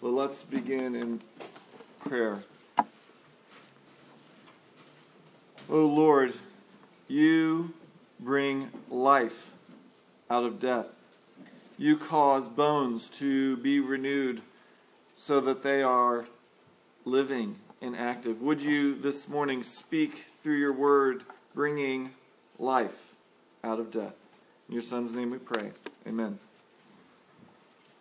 But 0.00 0.08
let's 0.08 0.42
begin 0.42 0.94
in 0.94 1.20
prayer. 2.00 2.38
Oh 5.68 5.86
Lord, 5.86 6.32
you 7.06 7.74
bring 8.18 8.70
life 8.88 9.50
out 10.30 10.44
of 10.44 10.58
death. 10.58 10.86
You 11.76 11.96
cause 11.96 12.48
bones 12.48 13.10
to 13.18 13.58
be 13.58 13.78
renewed 13.78 14.40
so 15.14 15.40
that 15.40 15.62
they 15.62 15.82
are 15.82 16.26
living 17.04 17.56
and 17.82 17.94
active. 17.94 18.40
Would 18.40 18.62
you 18.62 18.94
this 18.94 19.28
morning 19.28 19.62
speak 19.62 20.26
through 20.42 20.56
your 20.56 20.72
word, 20.72 21.24
bringing 21.54 22.10
life 22.58 23.12
out 23.62 23.78
of 23.78 23.90
death? 23.90 24.14
In 24.68 24.74
your 24.74 24.82
Son's 24.82 25.12
name 25.12 25.30
we 25.30 25.38
pray. 25.38 25.72
Amen. 26.06 26.38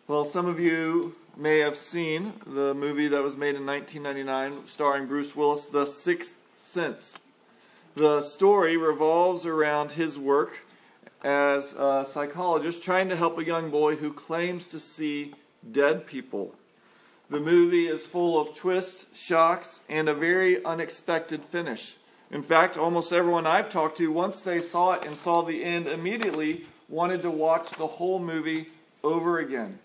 Well, 0.09 0.25
some 0.25 0.47
of 0.47 0.59
you 0.59 1.13
may 1.37 1.59
have 1.59 1.75
seen 1.75 2.33
the 2.43 2.73
movie 2.73 3.07
that 3.09 3.21
was 3.21 3.37
made 3.37 3.53
in 3.53 3.63
1999 3.63 4.65
starring 4.65 5.05
Bruce 5.05 5.35
Willis, 5.35 5.67
The 5.67 5.85
Sixth 5.85 6.33
Sense. 6.55 7.13
The 7.93 8.23
story 8.23 8.75
revolves 8.75 9.45
around 9.45 9.91
his 9.91 10.17
work 10.17 10.65
as 11.23 11.73
a 11.73 12.07
psychologist 12.11 12.81
trying 12.81 13.07
to 13.09 13.15
help 13.15 13.37
a 13.37 13.45
young 13.45 13.69
boy 13.69 13.97
who 13.97 14.11
claims 14.11 14.65
to 14.69 14.79
see 14.79 15.35
dead 15.71 16.07
people. 16.07 16.55
The 17.29 17.39
movie 17.39 17.87
is 17.87 18.07
full 18.07 18.41
of 18.41 18.55
twists, 18.55 19.05
shocks, 19.15 19.81
and 19.87 20.09
a 20.09 20.15
very 20.15 20.65
unexpected 20.65 21.45
finish. 21.45 21.97
In 22.31 22.41
fact, 22.41 22.77
almost 22.77 23.13
everyone 23.13 23.45
I've 23.45 23.69
talked 23.69 23.99
to, 23.99 24.11
once 24.11 24.41
they 24.41 24.59
saw 24.59 24.93
it 24.93 25.05
and 25.05 25.15
saw 25.15 25.43
the 25.43 25.63
end, 25.63 25.85
immediately 25.85 26.65
wanted 26.87 27.21
to 27.21 27.29
watch 27.29 27.69
the 27.77 27.85
whole 27.85 28.17
movie 28.17 28.69
over 29.03 29.37
again. 29.37 29.77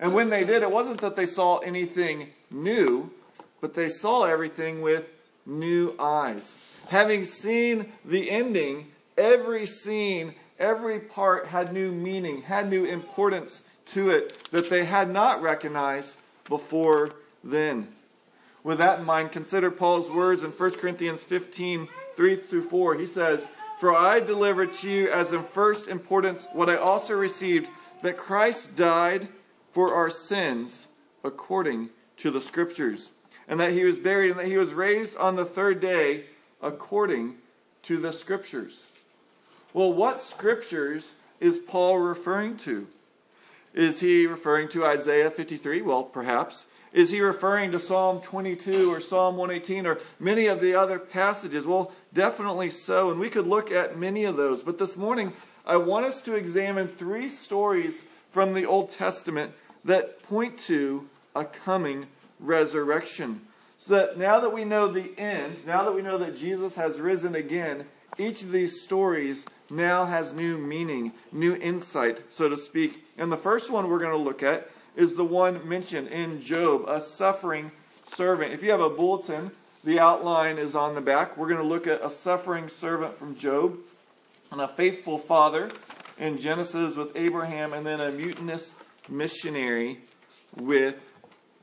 And 0.00 0.14
when 0.14 0.30
they 0.30 0.44
did, 0.44 0.62
it 0.62 0.70
wasn't 0.70 1.02
that 1.02 1.14
they 1.14 1.26
saw 1.26 1.58
anything 1.58 2.30
new, 2.50 3.10
but 3.60 3.74
they 3.74 3.90
saw 3.90 4.24
everything 4.24 4.80
with 4.80 5.04
new 5.44 5.94
eyes. 5.98 6.56
Having 6.88 7.24
seen 7.24 7.92
the 8.04 8.30
ending, 8.30 8.88
every 9.18 9.66
scene, 9.66 10.34
every 10.58 10.98
part 10.98 11.48
had 11.48 11.74
new 11.74 11.92
meaning, 11.92 12.42
had 12.42 12.70
new 12.70 12.86
importance 12.86 13.62
to 13.92 14.08
it 14.08 14.48
that 14.50 14.70
they 14.70 14.86
had 14.86 15.10
not 15.10 15.42
recognized 15.42 16.16
before 16.48 17.10
then. 17.44 17.88
With 18.62 18.78
that 18.78 19.00
in 19.00 19.04
mind, 19.04 19.32
consider 19.32 19.70
Paul's 19.70 20.10
words 20.10 20.42
in 20.42 20.50
1 20.50 20.70
Corinthians 20.72 21.22
15, 21.24 21.88
3 22.16 22.36
through 22.36 22.68
4. 22.68 22.94
He 22.94 23.06
says, 23.06 23.46
For 23.80 23.94
I 23.94 24.20
delivered 24.20 24.74
to 24.74 24.90
you 24.90 25.10
as 25.10 25.32
of 25.32 25.48
first 25.50 25.88
importance 25.88 26.46
what 26.52 26.70
I 26.70 26.76
also 26.76 27.14
received, 27.14 27.70
that 28.02 28.16
Christ 28.16 28.76
died 28.76 29.28
for 29.72 29.94
our 29.94 30.10
sins 30.10 30.88
according 31.22 31.90
to 32.18 32.30
the 32.30 32.40
Scriptures, 32.40 33.10
and 33.48 33.58
that 33.60 33.72
he 33.72 33.84
was 33.84 33.98
buried, 33.98 34.32
and 34.32 34.40
that 34.40 34.46
he 34.46 34.56
was 34.56 34.72
raised 34.72 35.16
on 35.16 35.36
the 35.36 35.44
third 35.44 35.80
day 35.80 36.24
according 36.62 37.36
to 37.82 37.98
the 37.98 38.12
Scriptures. 38.12 38.86
Well, 39.72 39.92
what 39.92 40.20
Scriptures 40.20 41.14
is 41.40 41.58
Paul 41.58 41.98
referring 41.98 42.56
to? 42.58 42.86
Is 43.72 44.00
he 44.00 44.26
referring 44.26 44.68
to 44.70 44.84
Isaiah 44.84 45.30
53? 45.30 45.82
Well, 45.82 46.02
perhaps. 46.02 46.66
Is 46.92 47.10
he 47.10 47.20
referring 47.20 47.70
to 47.70 47.78
Psalm 47.78 48.20
22 48.20 48.92
or 48.92 49.00
Psalm 49.00 49.36
118 49.36 49.86
or 49.86 49.98
many 50.18 50.46
of 50.46 50.60
the 50.60 50.74
other 50.74 50.98
passages? 50.98 51.64
Well, 51.64 51.92
definitely 52.12 52.70
so. 52.70 53.10
And 53.10 53.20
we 53.20 53.30
could 53.30 53.46
look 53.46 53.70
at 53.70 53.96
many 53.96 54.24
of 54.24 54.36
those. 54.36 54.64
But 54.64 54.78
this 54.78 54.96
morning, 54.96 55.32
I 55.64 55.76
want 55.76 56.06
us 56.06 56.20
to 56.22 56.34
examine 56.34 56.88
three 56.88 57.28
stories 57.28 58.04
from 58.30 58.54
the 58.54 58.66
Old 58.66 58.90
Testament 58.90 59.52
that 59.84 60.22
point 60.22 60.58
to 60.60 61.08
a 61.34 61.44
coming 61.44 62.06
resurrection. 62.38 63.42
So 63.78 63.94
that 63.94 64.18
now 64.18 64.40
that 64.40 64.52
we 64.52 64.64
know 64.64 64.88
the 64.88 65.18
end, 65.18 65.66
now 65.66 65.84
that 65.84 65.94
we 65.94 66.02
know 66.02 66.18
that 66.18 66.36
Jesus 66.36 66.74
has 66.74 67.00
risen 67.00 67.34
again, 67.34 67.86
each 68.18 68.42
of 68.42 68.52
these 68.52 68.82
stories 68.82 69.44
now 69.70 70.04
has 70.04 70.32
new 70.32 70.58
meaning, 70.58 71.12
new 71.32 71.54
insight, 71.54 72.22
so 72.28 72.48
to 72.48 72.56
speak. 72.56 73.04
And 73.16 73.32
the 73.32 73.36
first 73.36 73.70
one 73.70 73.88
we're 73.88 73.98
going 73.98 74.10
to 74.10 74.16
look 74.16 74.42
at 74.42 74.68
is 74.96 75.14
the 75.14 75.24
one 75.24 75.66
mentioned 75.66 76.08
in 76.08 76.40
Job, 76.40 76.84
a 76.88 77.00
suffering 77.00 77.70
servant. 78.08 78.52
If 78.52 78.62
you 78.62 78.70
have 78.70 78.80
a 78.80 78.90
bulletin, 78.90 79.50
the 79.84 79.98
outline 79.98 80.58
is 80.58 80.74
on 80.74 80.94
the 80.94 81.00
back. 81.00 81.36
We're 81.36 81.48
going 81.48 81.62
to 81.62 81.66
look 81.66 81.86
at 81.86 82.04
a 82.04 82.10
suffering 82.10 82.68
servant 82.68 83.16
from 83.18 83.36
Job 83.36 83.78
and 84.50 84.60
a 84.60 84.68
faithful 84.68 85.16
father 85.16 85.70
in 86.20 86.38
Genesis 86.38 86.96
with 86.96 87.16
Abraham, 87.16 87.72
and 87.72 87.84
then 87.84 88.00
a 88.00 88.12
mutinous 88.12 88.74
missionary 89.08 89.98
with 90.54 90.96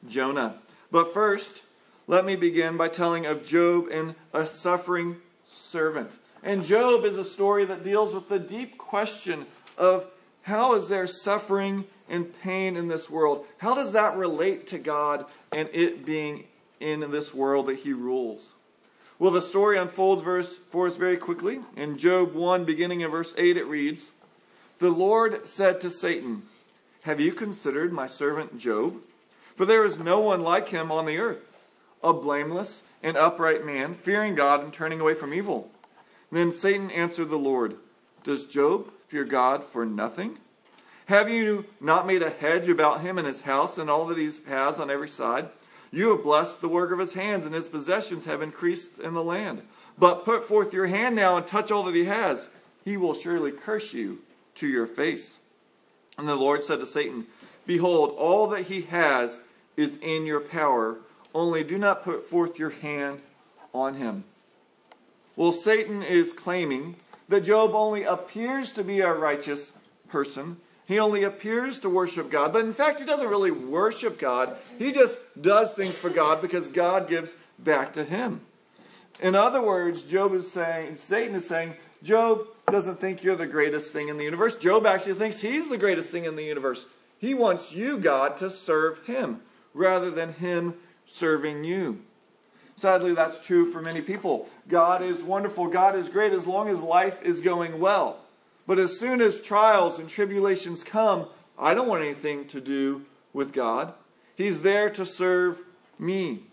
Jonah. 0.10 0.58
But 0.92 1.14
first, 1.14 1.62
let 2.08 2.26
me 2.26 2.36
begin 2.36 2.76
by 2.76 2.90
telling 2.90 3.26
of 3.26 3.46
Job 3.46 3.88
and 3.92 4.16
a 4.34 4.46
suffering 4.46 5.18
servant. 5.46 6.18
And 6.44 6.66
Job 6.66 7.06
is 7.06 7.18
a 7.18 7.24
story 7.24 7.66
that 7.66 7.84
deals 7.84 8.14
with 8.14 8.30
the 8.30 8.40
deep 8.40 8.78
question 8.78 9.46
of 9.78 10.08
how 10.42 10.76
is 10.76 10.88
there 10.88 11.08
suffering 11.08 11.86
and 12.10 12.34
pain 12.42 12.78
in 12.78 12.88
this 12.88 13.10
world? 13.10 13.46
How 13.58 13.76
does 13.76 13.92
that 13.92 14.18
relate 14.18 14.68
to 14.68 14.80
God 14.80 15.26
and 15.52 15.70
it 15.74 16.06
being 16.06 16.46
in 16.80 17.12
this 17.12 17.34
world 17.34 17.68
that 17.68 17.80
he 17.80 17.94
rules? 17.94 18.54
Well, 19.20 19.32
the 19.32 19.42
story 19.42 19.78
unfolds 19.78 20.24
verse 20.24 20.56
for 20.72 20.88
us 20.88 20.96
very 20.96 21.18
quickly. 21.18 21.60
In 21.76 21.98
Job 21.98 22.34
1, 22.34 22.66
beginning 22.66 23.02
in 23.02 23.12
verse 23.12 23.34
8, 23.38 23.58
it 23.58 23.66
reads 23.66 24.12
The 24.80 24.90
Lord 24.92 25.48
said 25.48 25.82
to 25.82 25.90
Satan, 25.90 26.44
Have 27.02 27.20
you 27.20 27.34
considered 27.34 27.92
my 27.92 28.06
servant 28.06 28.60
Job? 28.60 29.02
For 29.56 29.66
there 29.66 29.84
is 29.84 29.98
no 29.98 30.20
one 30.20 30.42
like 30.42 30.70
him 30.70 30.92
on 30.92 31.08
the 31.08 31.18
earth, 31.18 31.66
a 32.04 32.14
blameless 32.14 32.84
and 33.02 33.18
upright 33.18 33.66
man, 33.66 33.96
fearing 33.96 34.36
God 34.36 34.64
and 34.64 34.72
turning 34.72 35.00
away 35.00 35.16
from 35.16 35.34
evil. 35.34 35.72
Then 36.32 36.54
Satan 36.54 36.92
answered 36.92 37.30
the 37.30 37.38
Lord, 37.38 37.78
Does 38.24 38.46
Job 38.46 38.92
fear 39.08 39.24
God 39.24 39.64
for 39.64 39.84
nothing? 39.84 40.38
Have 41.08 41.28
you 41.28 41.66
not 41.82 42.06
made 42.06 42.22
a 42.22 42.30
hedge 42.30 42.70
about 42.70 43.02
him 43.02 43.18
and 43.18 43.26
his 43.26 43.42
house 43.42 43.80
and 43.80 43.90
all 43.90 44.06
that 44.08 44.18
he 44.20 44.30
has 44.48 44.80
on 44.80 44.92
every 44.92 45.10
side? 45.10 45.50
You 45.90 46.10
have 46.12 46.24
blessed 46.24 46.62
the 46.62 46.70
work 46.70 46.92
of 46.92 47.00
his 47.00 47.14
hands, 47.14 47.48
and 47.48 47.56
his 47.56 47.68
possessions 47.68 48.26
have 48.26 48.44
increased 48.44 49.00
in 49.00 49.16
the 49.16 49.24
land. 49.24 49.64
But 49.98 50.24
put 50.24 50.48
forth 50.48 50.72
your 50.72 50.86
hand 50.86 51.16
now 51.16 51.36
and 51.36 51.48
touch 51.48 51.72
all 51.72 51.84
that 51.86 51.96
he 51.96 52.06
has. 52.06 52.48
He 52.86 52.96
will 52.96 53.16
surely 53.16 53.52
curse 53.52 53.94
you 53.94 54.20
to 54.58 54.68
your 54.68 54.88
face. 54.88 55.38
And 56.18 56.28
the 56.28 56.36
Lord 56.36 56.64
said 56.64 56.80
to 56.80 56.86
Satan, 56.86 57.28
Behold, 57.66 58.16
all 58.18 58.48
that 58.48 58.64
he 58.64 58.82
has 58.84 59.42
is 59.76 59.98
in 59.98 60.26
your 60.26 60.40
power, 60.40 60.98
only 61.34 61.64
do 61.64 61.78
not 61.78 62.04
put 62.04 62.30
forth 62.30 62.58
your 62.58 62.72
hand 62.72 63.20
on 63.74 63.96
him. 63.96 64.24
Well, 65.36 65.52
Satan 65.52 66.02
is 66.02 66.34
claiming 66.34 66.96
that 67.30 67.42
Job 67.42 67.76
only 67.76 68.04
appears 68.04 68.72
to 68.74 68.84
be 68.84 69.02
a 69.02 69.14
righteous 69.14 69.72
person. 70.10 70.58
He 70.88 70.98
only 70.98 71.24
appears 71.24 71.80
to 71.80 71.90
worship 71.90 72.32
God, 72.32 72.54
but 72.54 72.64
in 72.64 72.74
fact, 72.74 73.02
he 73.02 73.06
doesn't 73.06 73.28
really 73.28 73.52
worship 73.52 74.18
God. 74.18 74.56
He 74.80 74.92
just 74.92 75.20
does 75.40 75.74
things 75.74 75.96
for 75.96 76.10
God 76.10 76.42
because 76.42 76.70
God 76.70 77.10
gives 77.10 77.36
back 77.60 77.94
to 77.94 78.06
him. 78.06 78.42
In 79.20 79.36
other 79.36 79.62
words, 79.62 80.04
Job 80.04 80.34
is 80.34 80.50
saying, 80.52 80.96
Satan 80.96 81.36
is 81.36 81.48
saying, 81.48 81.74
Job 82.04 82.48
doesn't 82.70 83.00
think 83.00 83.24
you're 83.24 83.36
the 83.36 83.48
greatest 83.48 83.92
thing 83.92 84.08
in 84.08 84.18
the 84.18 84.24
universe. 84.24 84.56
Job 84.56 84.86
actually 84.86 85.16
thinks 85.16 85.42
he's 85.42 85.68
the 85.70 85.78
greatest 85.78 86.10
thing 86.10 86.26
in 86.26 86.36
the 86.36 86.44
universe. 86.44 86.86
He 87.18 87.34
wants 87.34 87.72
you, 87.72 87.98
God, 87.98 88.38
to 88.38 88.50
serve 88.50 89.06
him 89.06 89.42
rather 89.74 90.12
than 90.12 90.34
him 90.34 90.76
serving 91.06 91.64
you. 91.64 92.02
Sadly, 92.76 93.14
that's 93.14 93.44
true 93.44 93.72
for 93.72 93.82
many 93.82 94.02
people. 94.02 94.48
God 94.68 95.02
is 95.02 95.24
wonderful. 95.24 95.68
God 95.68 95.96
is 95.96 96.10
great 96.10 96.34
as 96.34 96.46
long 96.46 96.70
as 96.70 96.80
life 96.80 97.24
is 97.24 97.42
going 97.42 97.80
well. 97.80 98.20
But 98.68 98.78
as 98.78 99.00
soon 99.00 99.20
as 99.22 99.42
trials 99.42 99.98
and 99.98 100.08
tribulations 100.08 100.84
come, 100.84 101.28
I 101.58 101.74
don't 101.74 101.88
want 101.88 102.04
anything 102.04 102.48
to 102.50 102.62
do 102.62 103.06
with 103.34 103.52
God. 103.52 103.94
He's 104.36 104.62
there 104.62 104.92
to 104.92 105.06
serve 105.06 105.60
me. 105.98 106.44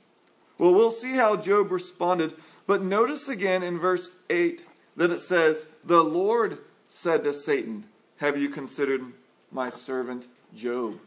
Well, 0.56 0.72
we'll 0.72 0.92
see 0.92 1.12
how 1.12 1.36
Job 1.36 1.70
responded. 1.70 2.34
But 2.66 2.82
notice 2.82 3.28
again 3.28 3.62
in 3.62 3.78
verse 3.78 4.10
8 4.30 4.64
that 4.96 5.10
it 5.10 5.20
says, 5.20 5.66
The 5.84 6.02
Lord 6.02 6.58
said 6.88 7.24
to 7.24 7.34
Satan, 7.34 7.84
Have 8.18 8.38
you 8.38 8.48
considered 8.48 9.12
my 9.50 9.70
servant 9.70 10.26
Job? 10.54 10.98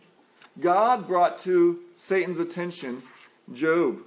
God 0.59 1.07
brought 1.07 1.41
to 1.43 1.79
Satan's 1.95 2.39
attention 2.39 3.03
Job. 3.53 3.99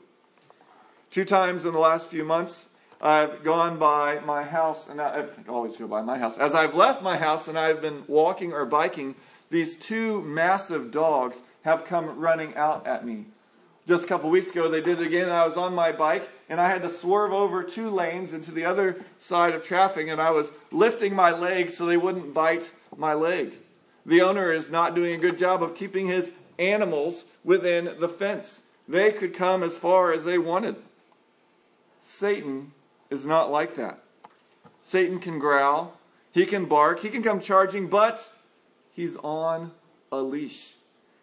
Two 1.10 1.24
times 1.24 1.64
in 1.64 1.72
the 1.72 1.78
last 1.78 2.08
few 2.10 2.24
months, 2.24 2.66
I've 3.00 3.42
gone 3.42 3.78
by 3.78 4.20
my 4.20 4.42
house, 4.42 4.86
and 4.88 5.00
I, 5.00 5.20
I 5.20 5.48
always 5.48 5.76
go 5.76 5.86
by 5.86 6.02
my 6.02 6.18
house. 6.18 6.36
As 6.36 6.54
I've 6.54 6.74
left 6.74 7.02
my 7.02 7.16
house 7.16 7.48
and 7.48 7.58
I've 7.58 7.80
been 7.80 8.04
walking 8.06 8.52
or 8.52 8.66
biking, 8.66 9.14
these 9.50 9.74
two 9.74 10.20
massive 10.22 10.90
dogs 10.90 11.38
have 11.62 11.84
come 11.84 12.18
running 12.18 12.54
out 12.56 12.86
at 12.86 13.06
me. 13.06 13.26
Just 13.90 14.04
a 14.04 14.06
couple 14.06 14.30
weeks 14.30 14.50
ago, 14.50 14.68
they 14.68 14.80
did 14.80 15.00
it 15.00 15.06
again. 15.08 15.30
I 15.30 15.44
was 15.44 15.56
on 15.56 15.74
my 15.74 15.90
bike 15.90 16.30
and 16.48 16.60
I 16.60 16.68
had 16.68 16.82
to 16.82 16.88
swerve 16.88 17.32
over 17.32 17.64
two 17.64 17.90
lanes 17.90 18.32
into 18.32 18.52
the 18.52 18.64
other 18.64 19.04
side 19.18 19.52
of 19.52 19.64
traffic, 19.64 20.06
and 20.06 20.22
I 20.22 20.30
was 20.30 20.52
lifting 20.70 21.12
my 21.12 21.32
legs 21.32 21.76
so 21.76 21.86
they 21.86 21.96
wouldn't 21.96 22.32
bite 22.32 22.70
my 22.96 23.14
leg. 23.14 23.54
The 24.06 24.22
owner 24.22 24.52
is 24.52 24.70
not 24.70 24.94
doing 24.94 25.12
a 25.12 25.18
good 25.18 25.40
job 25.40 25.60
of 25.60 25.74
keeping 25.74 26.06
his 26.06 26.30
animals 26.56 27.24
within 27.42 27.96
the 27.98 28.08
fence. 28.08 28.60
They 28.86 29.10
could 29.10 29.34
come 29.34 29.64
as 29.64 29.76
far 29.76 30.12
as 30.12 30.24
they 30.24 30.38
wanted. 30.38 30.76
Satan 31.98 32.70
is 33.10 33.26
not 33.26 33.50
like 33.50 33.74
that. 33.74 33.98
Satan 34.80 35.18
can 35.18 35.40
growl, 35.40 35.98
he 36.30 36.46
can 36.46 36.66
bark, 36.66 37.00
he 37.00 37.08
can 37.08 37.24
come 37.24 37.40
charging, 37.40 37.88
but 37.88 38.32
he's 38.92 39.16
on 39.16 39.72
a 40.12 40.22
leash. 40.22 40.74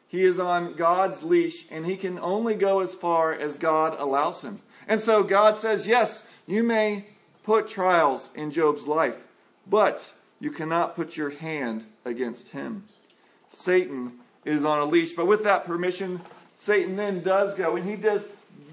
He 0.07 0.23
is 0.23 0.39
on 0.39 0.75
God's 0.75 1.23
leash, 1.23 1.65
and 1.69 1.85
he 1.85 1.97
can 1.97 2.17
only 2.19 2.55
go 2.55 2.79
as 2.79 2.93
far 2.93 3.33
as 3.33 3.57
God 3.57 3.95
allows 3.99 4.41
him. 4.41 4.61
And 4.87 5.01
so 5.01 5.23
God 5.23 5.57
says, 5.57 5.87
Yes, 5.87 6.23
you 6.45 6.63
may 6.63 7.05
put 7.43 7.67
trials 7.67 8.29
in 8.33 8.51
Job's 8.51 8.87
life, 8.87 9.17
but 9.69 10.11
you 10.39 10.51
cannot 10.51 10.95
put 10.95 11.17
your 11.17 11.31
hand 11.31 11.85
against 12.05 12.49
him. 12.49 12.85
Satan 13.49 14.19
is 14.45 14.63
on 14.63 14.79
a 14.79 14.85
leash. 14.85 15.13
But 15.13 15.27
with 15.27 15.43
that 15.43 15.65
permission, 15.65 16.21
Satan 16.55 16.95
then 16.95 17.21
does 17.21 17.53
go, 17.53 17.75
and 17.75 17.87
he 17.87 17.95
does 17.95 18.23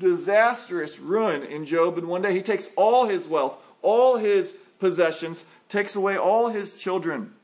disastrous 0.01 0.99
ruin 0.99 1.43
in 1.43 1.67
Job. 1.67 1.99
And 1.99 2.09
one 2.09 2.23
day 2.23 2.33
he 2.33 2.43
takes 2.43 2.69
all 2.77 3.07
his 3.07 3.29
wealth, 3.29 3.57
all 3.83 4.17
his 4.17 4.55
possessions, 4.79 5.45
takes 5.69 5.95
away 5.95 6.17
all 6.17 6.49
his 6.49 6.75
children. 6.75 7.35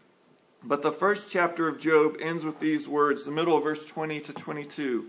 But 0.62 0.82
the 0.82 0.92
first 0.92 1.30
chapter 1.30 1.68
of 1.68 1.80
Job 1.80 2.16
ends 2.20 2.44
with 2.44 2.60
these 2.60 2.86
words, 2.86 3.24
the 3.24 3.30
middle 3.30 3.56
of 3.56 3.64
verse 3.64 3.84
20 3.84 4.20
to 4.20 4.32
22. 4.32 5.06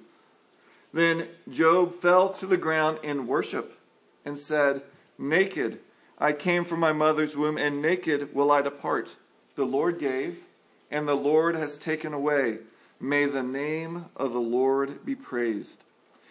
Then 0.93 1.27
Job 1.49 2.01
fell 2.01 2.29
to 2.33 2.45
the 2.45 2.57
ground 2.57 2.99
in 3.03 3.27
worship 3.27 3.77
and 4.25 4.37
said, 4.37 4.81
Naked 5.17 5.79
I 6.21 6.33
came 6.33 6.65
from 6.65 6.79
my 6.79 6.93
mother's 6.93 7.35
womb, 7.35 7.57
and 7.57 7.81
naked 7.81 8.33
will 8.35 8.51
I 8.51 8.61
depart. 8.61 9.15
The 9.55 9.65
Lord 9.65 9.97
gave, 9.97 10.43
and 10.91 11.07
the 11.07 11.15
Lord 11.15 11.55
has 11.55 11.77
taken 11.77 12.13
away. 12.13 12.59
May 12.99 13.25
the 13.25 13.41
name 13.41 14.05
of 14.15 14.31
the 14.31 14.39
Lord 14.39 15.03
be 15.03 15.15
praised. 15.15 15.79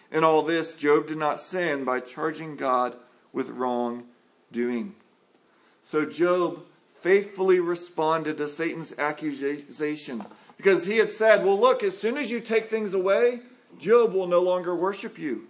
In 0.09 0.23
all 0.23 0.43
this, 0.43 0.73
Job 0.73 1.07
did 1.07 1.17
not 1.17 1.41
sin 1.41 1.83
by 1.83 1.99
charging 1.99 2.55
God 2.55 2.95
with 3.33 3.49
wrong 3.49 4.05
doing. 4.51 4.95
So 5.83 6.05
Job 6.05 6.63
faithfully 7.01 7.59
responded 7.59 8.37
to 8.37 8.47
Satan's 8.47 8.93
accusation 8.97 10.25
because 10.57 10.85
he 10.85 10.97
had 10.97 11.11
said, 11.11 11.43
Well, 11.43 11.59
look, 11.59 11.83
as 11.83 11.97
soon 11.97 12.17
as 12.17 12.31
you 12.31 12.39
take 12.39 12.69
things 12.69 12.93
away, 12.93 13.39
Job 13.79 14.13
will 14.13 14.27
no 14.27 14.41
longer 14.41 14.75
worship 14.75 15.17
you. 15.17 15.47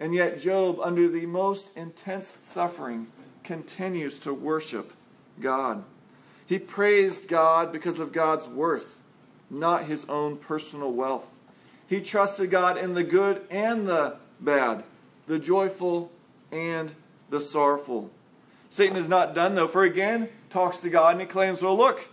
And 0.00 0.14
yet, 0.14 0.40
Job, 0.40 0.78
under 0.80 1.08
the 1.08 1.26
most 1.26 1.76
intense 1.76 2.36
suffering, 2.40 3.08
continues 3.44 4.18
to 4.20 4.34
worship 4.34 4.92
God. 5.40 5.84
He 6.46 6.58
praised 6.58 7.28
God 7.28 7.72
because 7.72 7.98
of 7.98 8.12
God's 8.12 8.48
worth, 8.48 9.00
not 9.50 9.84
his 9.84 10.04
own 10.06 10.36
personal 10.36 10.92
wealth. 10.92 11.26
He 11.86 12.00
trusted 12.00 12.50
God 12.50 12.78
in 12.78 12.94
the 12.94 13.04
good 13.04 13.42
and 13.50 13.86
the 13.86 14.16
bad, 14.40 14.84
the 15.26 15.38
joyful 15.38 16.10
and 16.50 16.92
the 17.30 17.40
sorrowful. 17.40 18.10
Satan 18.70 18.96
is 18.96 19.08
not 19.08 19.34
done 19.34 19.54
though, 19.54 19.68
for 19.68 19.84
again 19.84 20.28
talks 20.50 20.80
to 20.80 20.90
God 20.90 21.12
and 21.12 21.20
he 21.20 21.26
claims, 21.26 21.62
well, 21.62 21.76
look, 21.76 22.08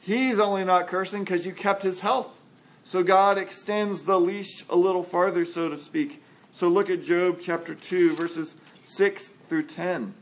he's 0.00 0.38
only 0.38 0.64
not 0.64 0.88
cursing 0.88 1.24
because 1.24 1.46
you 1.46 1.52
kept 1.52 1.82
his 1.82 2.00
health. 2.00 2.40
So 2.84 3.02
God 3.02 3.38
extends 3.38 4.02
the 4.02 4.18
leash 4.18 4.64
a 4.68 4.76
little 4.76 5.02
farther, 5.02 5.44
so 5.44 5.68
to 5.68 5.78
speak. 5.78 6.22
So 6.52 6.68
look 6.68 6.90
at 6.90 7.02
Job 7.02 7.38
chapter 7.40 7.74
2, 7.74 8.14
verses 8.14 8.54
6 8.84 9.28
through 9.48 9.64
10. 9.64 10.14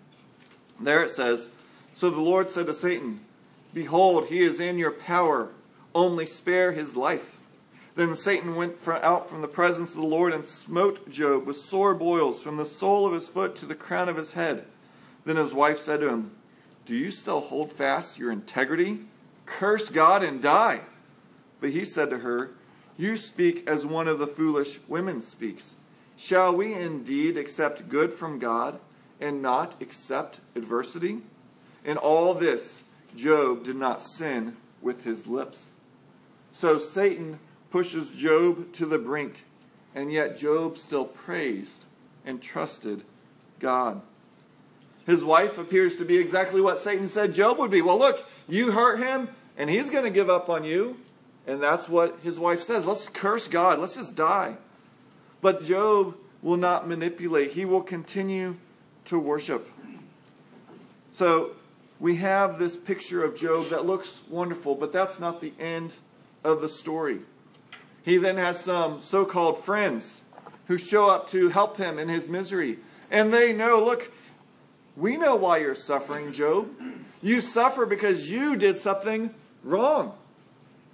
There 0.79 1.03
it 1.03 1.11
says, 1.11 1.49
So 1.95 2.11
the 2.11 2.21
Lord 2.21 2.51
said 2.51 2.67
to 2.67 2.75
Satan, 2.75 3.21
Behold, 3.73 4.27
he 4.27 4.41
is 4.41 4.61
in 4.61 4.79
your 4.79 4.91
power, 4.91 5.49
only 5.95 6.27
spare 6.27 6.73
his 6.73 6.97
life. 6.97 7.39
Then 7.97 8.15
Satan 8.15 8.55
went 8.55 8.77
out 8.87 9.29
from 9.29 9.43
the 9.43 9.49
presence 9.49 9.91
of 9.91 10.01
the 10.01 10.07
Lord 10.07 10.33
and 10.33 10.47
smote 10.47 11.11
Job 11.11 11.47
with 11.47 11.57
sore 11.57 11.95
boils 11.95 12.43
from 12.43 12.57
the 12.57 12.65
sole 12.65 13.07
of 13.07 13.13
his 13.13 13.29
foot 13.29 13.57
to 13.57 13.67
the 13.67 13.75
crown 13.75 14.09
of 14.09 14.17
his 14.17 14.33
head. 14.33 14.65
Then 15.25 15.37
his 15.37 15.53
wife 15.53 15.79
said 15.79 16.01
to 16.01 16.09
him, 16.09 16.33
Do 16.87 16.95
you 16.95 17.11
still 17.11 17.41
hold 17.41 17.73
fast 17.73 18.19
your 18.19 18.33
integrity? 18.33 19.01
Curse 19.47 19.89
God 19.91 20.23
and 20.23 20.41
die. 20.41 20.83
But 21.61 21.71
he 21.71 21.85
said 21.85 22.11
to 22.11 22.19
her, 22.19 22.53
You 22.97 23.17
speak 23.17 23.67
as 23.67 23.85
one 23.85 24.09
of 24.09 24.19
the 24.19 24.27
foolish 24.27 24.81
women 24.89 25.21
speaks. 25.21 25.75
Shall 26.17 26.55
we 26.55 26.75
indeed 26.75 27.37
accept 27.37 27.89
good 27.89 28.13
from 28.13 28.39
God 28.39 28.79
and 29.21 29.43
not 29.43 29.81
accept 29.81 30.41
adversity? 30.55 31.23
In 31.85 31.97
all 31.97 32.35
this, 32.35 32.83
Job 33.17 33.65
did 33.65 33.77
not 33.77 34.03
sin 34.03 34.57
with 34.83 35.05
his 35.05 35.27
lips. 35.27 35.67
So 36.53 36.79
Satan 36.79 37.39
pushes 37.71 38.13
Job 38.13 38.73
to 38.75 38.87
the 38.87 38.99
brink, 38.99 39.45
and 39.95 40.13
yet 40.13 40.37
Job 40.37 40.77
still 40.77 41.05
praised 41.05 41.85
and 42.25 42.43
trusted 42.43 43.05
God. 43.59 44.03
His 45.07 45.25
wife 45.25 45.59
appears 45.59 45.97
to 45.97 46.05
be 46.05 46.19
exactly 46.19 46.61
what 46.61 46.79
Satan 46.79 47.09
said 47.09 47.35
Job 47.35 47.59
would 47.59 47.71
be. 47.71 47.83
Well, 47.83 47.99
look, 47.99 48.27
you 48.49 48.73
hurt 48.73 48.99
him, 48.99 49.29
and 49.57 49.69
he's 49.71 49.91
going 49.91 50.05
to 50.05 50.11
give 50.11 50.31
up 50.31 50.49
on 50.49 50.65
you. 50.65 50.99
And 51.47 51.63
that's 51.63 51.89
what 51.89 52.19
his 52.23 52.39
wife 52.39 52.63
says. 52.63 52.87
Let's 52.87 53.09
curse 53.09 53.49
God. 53.49 53.79
Let's 53.79 53.97
just 53.97 54.15
die. 54.15 54.57
But 55.41 55.65
Job 55.65 56.17
will 56.43 56.57
not 56.57 56.89
manipulate, 56.89 57.53
he 57.53 57.65
will 57.65 57.83
continue 57.83 58.57
to 59.07 59.19
worship. 59.19 59.69
So 61.13 61.53
we 61.99 62.17
have 62.17 62.59
this 62.59 62.77
picture 62.77 63.25
of 63.25 63.37
Job 63.37 63.69
that 63.69 63.85
looks 63.85 64.21
wonderful, 64.29 64.75
but 64.75 64.93
that's 64.93 65.19
not 65.19 65.41
the 65.41 65.53
end 65.59 65.97
of 66.43 66.61
the 66.61 66.69
story. 66.69 67.21
He 68.03 68.17
then 68.17 68.37
has 68.37 68.61
some 68.61 69.01
so 69.01 69.25
called 69.25 69.63
friends 69.65 70.23
who 70.67 70.79
show 70.79 71.09
up 71.09 71.29
to 71.31 71.49
help 71.49 71.77
him 71.77 71.99
in 71.99 72.09
his 72.09 72.29
misery. 72.29 72.79
And 73.11 73.35
they 73.35 73.53
know, 73.53 73.85
look, 73.85 74.11
we 74.97 75.17
know 75.17 75.37
why 75.37 75.59
you're 75.59 75.75
suffering, 75.75 76.33
Job. 76.33 76.69
You 77.23 77.41
suffer 77.41 77.87
because 77.87 78.31
you 78.31 78.57
did 78.57 78.77
something 78.77 79.35
wrong. 79.63 80.15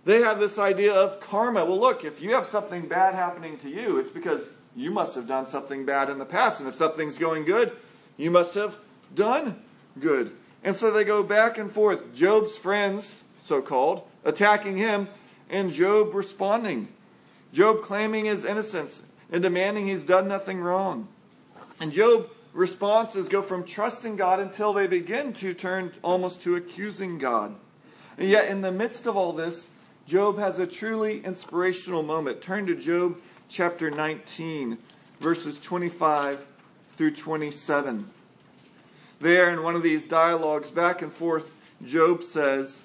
They 0.05 0.21
have 0.21 0.39
this 0.39 0.59
idea 0.59 0.95
of 0.95 1.21
karma. 1.21 1.65
Well, 1.65 1.81
look, 1.81 2.05
if 2.05 2.21
you 2.21 2.35
have 2.35 2.47
something 2.47 2.87
bad 2.87 3.15
happening 3.15 3.59
to 3.59 3.69
you, 3.69 3.99
it's 3.99 4.11
because 4.11 4.43
you 4.77 4.91
must 4.91 5.15
have 5.15 5.27
done 5.27 5.47
something 5.47 5.85
bad 5.85 6.11
in 6.11 6.19
the 6.19 6.25
past. 6.25 6.61
And 6.61 6.69
if 6.69 6.75
something's 6.75 7.19
going 7.19 7.45
good, 7.45 7.73
you 8.17 8.31
must 8.31 8.55
have 8.55 8.77
done 9.15 9.61
good. 9.99 10.33
And 10.63 10.77
so 10.77 10.91
they 10.91 11.05
go 11.05 11.23
back 11.23 11.59
and 11.59 11.73
forth. 11.73 12.15
Job's 12.15 12.57
friends, 12.59 13.23
so 13.41 13.63
called, 13.63 14.03
attacking 14.25 14.77
him, 14.77 15.09
and 15.49 15.73
Job 15.73 16.15
responding. 16.15 16.89
Job 17.53 17.83
claiming 17.83 18.27
his 18.27 18.45
innocence 18.45 19.03
and 19.31 19.43
demanding 19.43 19.87
he's 19.87 20.03
done 20.03 20.29
nothing 20.29 20.61
wrong. 20.61 21.09
And 21.81 21.93
Job 21.93 22.29
responses 22.57 23.29
go 23.29 23.43
from 23.43 23.65
trusting 23.65 24.17
God 24.17 24.41
until 24.41 24.73
they 24.73 24.87
begin 24.87 25.35
to 25.35 25.53
turn 25.53 25.93
almost 26.03 26.41
to 26.43 26.57
accusing 26.57 27.19
God. 27.19 27.55
And 28.17 28.29
yet, 28.29 28.49
in 28.49 28.63
the 28.63 28.73
midst 28.73 29.07
of 29.07 29.17
all 29.17 29.33
this, 29.33 29.69
Job 30.07 30.39
has 30.39 30.59
a 30.59 30.67
truly 30.67 31.23
inspirational 31.23 32.03
moment. 32.03 32.41
Turn 32.41 32.67
to 32.67 32.75
Job 32.75 33.19
chapter 33.49 33.91
19, 33.91 34.79
verses 35.21 35.61
25 35.61 36.47
through 36.97 37.15
27. 37.15 38.11
There, 39.21 39.51
in 39.51 39.63
one 39.63 39.77
of 39.77 39.83
these 39.83 40.07
dialogues 40.07 40.71
back 40.71 41.03
and 41.03 41.13
forth, 41.13 41.55
Job 41.85 42.23
says, 42.23 42.83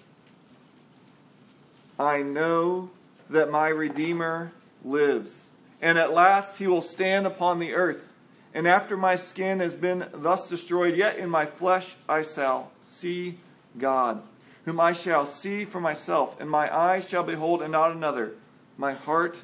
I 1.97 2.23
know 2.23 2.89
that 3.29 3.49
my 3.49 3.69
Redeemer 3.69 4.51
lives, 4.83 5.45
and 5.81 5.97
at 5.97 6.11
last 6.11 6.57
he 6.57 6.67
will 6.67 6.81
stand 6.81 7.25
upon 7.25 7.59
the 7.59 7.73
earth. 7.73 8.10
And 8.53 8.67
after 8.67 8.97
my 8.97 9.15
skin 9.15 9.59
has 9.59 9.75
been 9.75 10.07
thus 10.13 10.49
destroyed, 10.49 10.95
yet 10.95 11.17
in 11.17 11.29
my 11.29 11.45
flesh 11.45 11.95
I 12.09 12.23
shall 12.23 12.71
see 12.83 13.37
God, 13.77 14.21
whom 14.65 14.79
I 14.79 14.93
shall 14.93 15.25
see 15.25 15.63
for 15.63 15.79
myself, 15.79 16.39
and 16.39 16.49
my 16.49 16.75
eyes 16.75 17.07
shall 17.07 17.23
behold 17.23 17.61
and 17.61 17.71
not 17.71 17.91
another. 17.91 18.33
My 18.77 18.93
heart 18.93 19.41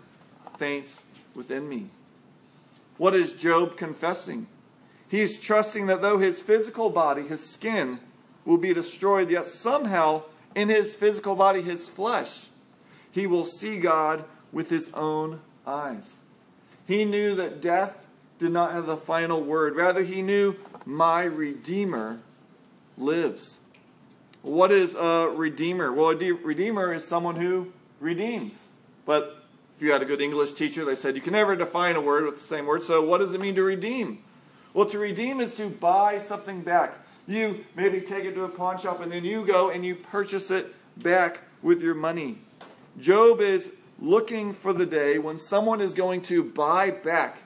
faints 0.58 1.02
within 1.34 1.70
me. 1.70 1.90
What 2.98 3.16
is 3.16 3.34
Job 3.34 3.78
confessing? 3.78 4.48
He 5.08 5.22
is 5.22 5.40
trusting 5.40 5.86
that 5.86 6.02
though 6.02 6.18
his 6.18 6.42
physical 6.42 6.90
body, 6.90 7.22
his 7.22 7.46
skin, 7.46 8.00
will 8.44 8.58
be 8.58 8.74
destroyed, 8.74 9.30
yet 9.30 9.46
somehow 9.46 10.24
in 10.56 10.70
his 10.70 10.96
physical 10.96 11.36
body, 11.36 11.62
his 11.62 11.90
flesh, 11.90 12.48
he 13.12 13.28
will 13.28 13.46
see 13.46 13.80
God 13.80 14.26
with 14.52 14.70
his 14.70 14.90
own 14.94 15.40
eyes. 15.66 16.16
He 16.88 17.06
knew 17.06 17.36
that 17.36 17.62
death 17.62 17.96
did 18.40 18.52
not 18.52 18.72
have 18.72 18.86
the 18.86 18.98
final 18.98 19.42
word. 19.42 19.76
Rather, 19.76 20.04
he 20.04 20.22
knew 20.22 20.56
my 20.86 21.24
Redeemer 21.24 22.20
lives. 22.98 23.60
What 24.42 24.72
is 24.72 24.96
a 24.96 25.30
Redeemer? 25.30 25.92
Well, 25.92 26.10
a 26.12 26.32
Redeemer 26.32 26.94
is 26.94 27.08
someone 27.08 27.36
who 27.36 27.72
redeems. 28.00 28.68
But 29.06 29.44
if 29.76 29.82
you 29.82 29.92
had 29.92 30.02
a 30.02 30.06
good 30.06 30.22
English 30.22 30.54
teacher, 30.54 30.86
they 30.86 30.96
said 30.96 31.16
you 31.16 31.22
can 31.22 31.34
never 31.34 31.56
define 31.56 31.96
a 31.96 32.02
word 32.02 32.26
with 32.26 32.38
the 32.38 32.48
same 32.48 32.66
word. 32.66 32.84
So, 32.84 33.04
what 33.04 33.20
does 33.20 33.34
it 33.34 33.42
mean 33.42 33.56
to 33.56 33.64
redeem? 33.64 34.24
Well, 34.74 34.86
to 34.88 35.00
redeem 35.00 35.40
is 35.40 35.54
to 35.56 35.70
buy 35.70 36.20
something 36.20 36.62
back. 36.62 36.96
You 37.28 37.66
maybe 37.76 38.00
take 38.02 38.26
it 38.26 38.36
to 38.36 38.44
a 38.44 38.50
pawn 38.50 38.80
shop 38.80 39.02
and 39.02 39.12
then 39.12 39.26
you 39.26 39.46
go 39.46 39.70
and 39.70 39.84
you 39.84 39.96
purchase 39.96 40.50
it 40.52 40.74
back 40.98 41.42
with 41.62 41.82
your 41.82 41.96
money. 41.96 42.38
Job 43.00 43.42
is 43.42 43.72
looking 44.00 44.54
for 44.54 44.74
the 44.74 44.86
day 44.86 45.18
when 45.18 45.38
someone 45.38 45.82
is 45.82 45.94
going 45.94 46.22
to 46.24 46.44
buy 46.44 46.92
back 46.92 47.38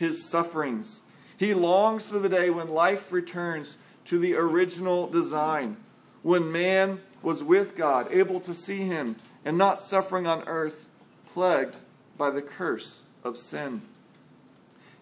his 0.00 0.24
sufferings. 0.24 1.02
He 1.36 1.52
longs 1.52 2.06
for 2.06 2.18
the 2.18 2.30
day 2.30 2.48
when 2.48 2.68
life 2.68 3.12
returns 3.12 3.76
to 4.06 4.18
the 4.18 4.34
original 4.34 5.06
design, 5.06 5.76
when 6.22 6.50
man 6.50 7.02
was 7.22 7.44
with 7.44 7.76
God, 7.76 8.10
able 8.10 8.40
to 8.40 8.54
see 8.54 8.78
him, 8.78 9.16
and 9.44 9.58
not 9.58 9.78
suffering 9.78 10.26
on 10.26 10.42
earth, 10.48 10.88
plagued 11.26 11.76
by 12.16 12.30
the 12.30 12.40
curse 12.40 13.00
of 13.22 13.36
sin. 13.36 13.82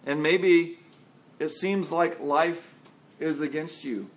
And 0.05 0.21
maybe 0.21 0.79
it 1.39 1.49
seems 1.49 1.91
like 1.91 2.19
life 2.19 2.73
is 3.21 3.39
against 3.39 3.85
you, 3.85 4.09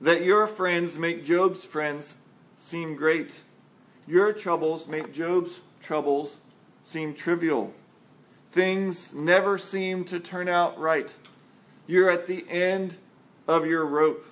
that 0.00 0.22
your 0.22 0.46
friends 0.46 0.98
make 0.98 1.26
Job's 1.26 1.66
friends 1.66 2.14
seem 2.56 2.96
great. 2.96 3.42
Your 4.06 4.32
troubles 4.32 4.88
make 4.88 5.12
Job's 5.12 5.60
troubles 5.82 6.38
seem 6.82 7.12
trivial. 7.12 7.74
Things 8.52 9.12
never 9.12 9.58
seem 9.58 10.04
to 10.04 10.20
turn 10.20 10.48
out 10.48 10.78
right. 10.78 11.14
You're 11.86 12.10
at 12.10 12.26
the 12.26 12.44
end 12.48 12.96
of 13.46 13.66
your 13.66 13.84
rope. 13.84 14.24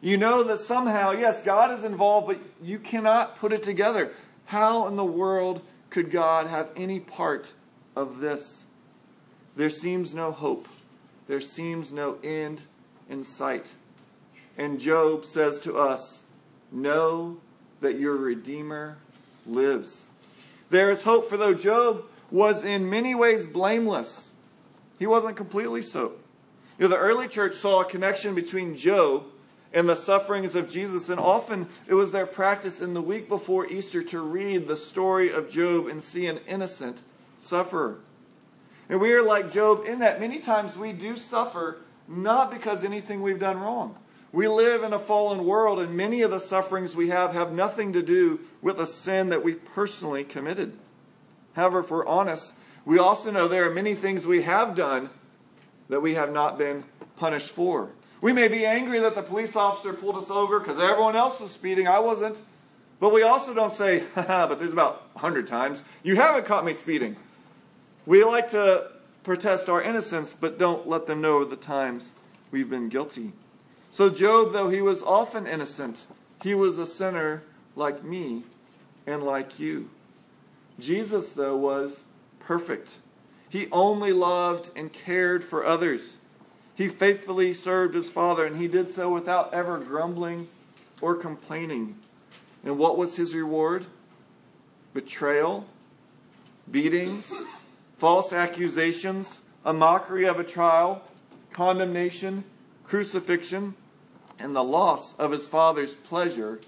You 0.00 0.16
know 0.16 0.42
that 0.44 0.58
somehow, 0.60 1.12
yes, 1.12 1.42
God 1.42 1.70
is 1.70 1.84
involved, 1.84 2.26
but 2.26 2.38
you 2.62 2.78
cannot 2.78 3.38
put 3.38 3.52
it 3.52 3.62
together. 3.62 4.12
How 4.46 4.86
in 4.86 4.96
the 4.96 5.04
world 5.04 5.62
could 5.90 6.10
God 6.10 6.46
have 6.46 6.70
any 6.74 7.00
part 7.00 7.52
of 7.94 8.18
this? 8.18 8.64
There 9.56 9.70
seems 9.70 10.14
no 10.14 10.32
hope. 10.32 10.68
There 11.26 11.40
seems 11.40 11.92
no 11.92 12.18
end 12.24 12.62
in 13.08 13.22
sight. 13.24 13.74
And 14.56 14.80
Job 14.80 15.24
says 15.24 15.60
to 15.60 15.76
us, 15.76 16.22
Know 16.72 17.38
that 17.80 17.98
your 17.98 18.16
Redeemer 18.16 18.96
lives. 19.46 20.04
There 20.70 20.90
is 20.90 21.02
hope, 21.02 21.28
for 21.28 21.36
though 21.36 21.54
Job 21.54 22.04
was 22.30 22.64
in 22.64 22.88
many 22.88 23.14
ways 23.14 23.46
blameless, 23.46 24.30
he 24.98 25.06
wasn't 25.06 25.36
completely 25.36 25.82
so. 25.82 26.12
You 26.78 26.84
know, 26.84 26.88
the 26.88 26.98
early 26.98 27.28
church 27.28 27.54
saw 27.54 27.80
a 27.80 27.84
connection 27.84 28.34
between 28.34 28.76
Job 28.76 29.24
and 29.72 29.88
the 29.88 29.94
sufferings 29.94 30.54
of 30.54 30.68
Jesus, 30.68 31.08
and 31.08 31.20
often 31.20 31.68
it 31.86 31.94
was 31.94 32.12
their 32.12 32.26
practice 32.26 32.80
in 32.80 32.94
the 32.94 33.02
week 33.02 33.28
before 33.28 33.66
Easter 33.66 34.02
to 34.02 34.20
read 34.20 34.66
the 34.66 34.76
story 34.76 35.30
of 35.30 35.50
Job 35.50 35.86
and 35.86 36.02
see 36.02 36.26
an 36.26 36.38
innocent 36.46 37.02
sufferer. 37.38 37.98
And 38.88 39.00
we 39.00 39.12
are 39.12 39.22
like 39.22 39.52
Job 39.52 39.84
in 39.86 40.00
that 40.00 40.20
many 40.20 40.40
times 40.40 40.76
we 40.76 40.92
do 40.92 41.16
suffer 41.16 41.78
not 42.08 42.50
because 42.50 42.82
anything 42.82 43.22
we've 43.22 43.38
done 43.38 43.58
wrong. 43.58 43.96
We 44.32 44.48
live 44.48 44.82
in 44.82 44.92
a 44.92 44.98
fallen 44.98 45.44
world, 45.44 45.80
and 45.80 45.96
many 45.96 46.22
of 46.22 46.30
the 46.30 46.38
sufferings 46.38 46.94
we 46.94 47.08
have 47.10 47.32
have 47.32 47.52
nothing 47.52 47.92
to 47.92 48.02
do 48.02 48.40
with 48.62 48.80
a 48.80 48.86
sin 48.86 49.28
that 49.30 49.44
we 49.44 49.54
personally 49.54 50.24
committed. 50.24 50.76
However, 51.54 51.80
if 51.80 51.90
we're 51.90 52.06
honest, 52.06 52.54
we 52.84 52.98
also 52.98 53.30
know 53.30 53.48
there 53.48 53.68
are 53.68 53.74
many 53.74 53.94
things 53.94 54.26
we 54.26 54.42
have 54.42 54.74
done 54.74 55.10
that 55.88 56.00
we 56.00 56.14
have 56.14 56.32
not 56.32 56.56
been 56.56 56.84
punished 57.16 57.50
for. 57.50 57.90
We 58.20 58.32
may 58.32 58.48
be 58.48 58.66
angry 58.66 59.00
that 59.00 59.14
the 59.14 59.22
police 59.22 59.56
officer 59.56 59.92
pulled 59.92 60.16
us 60.16 60.30
over 60.30 60.60
because 60.60 60.78
everyone 60.78 61.16
else 61.16 61.40
was 61.40 61.50
speeding, 61.52 61.88
I 61.88 61.98
wasn't. 61.98 62.40
But 63.00 63.12
we 63.12 63.22
also 63.22 63.54
don't 63.54 63.72
say, 63.72 64.04
but 64.14 64.58
there's 64.58 64.72
about 64.72 65.08
100 65.14 65.46
times, 65.46 65.82
you 66.02 66.16
haven't 66.16 66.46
caught 66.46 66.64
me 66.64 66.74
speeding. 66.74 67.16
We 68.06 68.24
like 68.24 68.50
to 68.50 68.90
protest 69.22 69.68
our 69.68 69.82
innocence, 69.82 70.34
but 70.38 70.58
don't 70.58 70.88
let 70.88 71.06
them 71.06 71.20
know 71.20 71.44
the 71.44 71.56
times 71.56 72.12
we've 72.50 72.68
been 72.68 72.88
guilty. 72.88 73.32
So, 73.90 74.08
Job, 74.08 74.52
though 74.52 74.68
he 74.68 74.80
was 74.80 75.02
often 75.02 75.46
innocent, 75.46 76.06
he 76.42 76.54
was 76.54 76.78
a 76.78 76.86
sinner 76.86 77.42
like 77.74 78.04
me 78.04 78.44
and 79.06 79.22
like 79.22 79.58
you. 79.58 79.90
Jesus, 80.80 81.30
though, 81.30 81.56
was 81.56 82.04
perfect. 82.38 82.98
He 83.48 83.68
only 83.70 84.12
loved 84.12 84.70
and 84.76 84.92
cared 84.92 85.44
for 85.44 85.66
others. 85.66 86.14
He 86.74 86.88
faithfully 86.88 87.52
served 87.52 87.94
his 87.94 88.10
Father, 88.10 88.46
and 88.46 88.56
he 88.56 88.68
did 88.68 88.90
so 88.90 89.12
without 89.12 89.52
ever 89.52 89.78
grumbling 89.78 90.48
or 91.00 91.14
complaining. 91.14 91.98
And 92.64 92.78
what 92.78 92.96
was 92.96 93.16
his 93.16 93.34
reward? 93.34 93.86
Betrayal, 94.94 95.66
beatings, 96.70 97.32
false 97.98 98.32
accusations, 98.32 99.40
a 99.64 99.72
mockery 99.72 100.24
of 100.24 100.40
a 100.40 100.44
trial, 100.44 101.02
condemnation, 101.52 102.44
crucifixion, 102.84 103.74
and 104.38 104.56
the 104.56 104.64
loss 104.64 105.14
of 105.18 105.32
his 105.32 105.46
father's 105.46 105.94
pleasure 105.94 106.60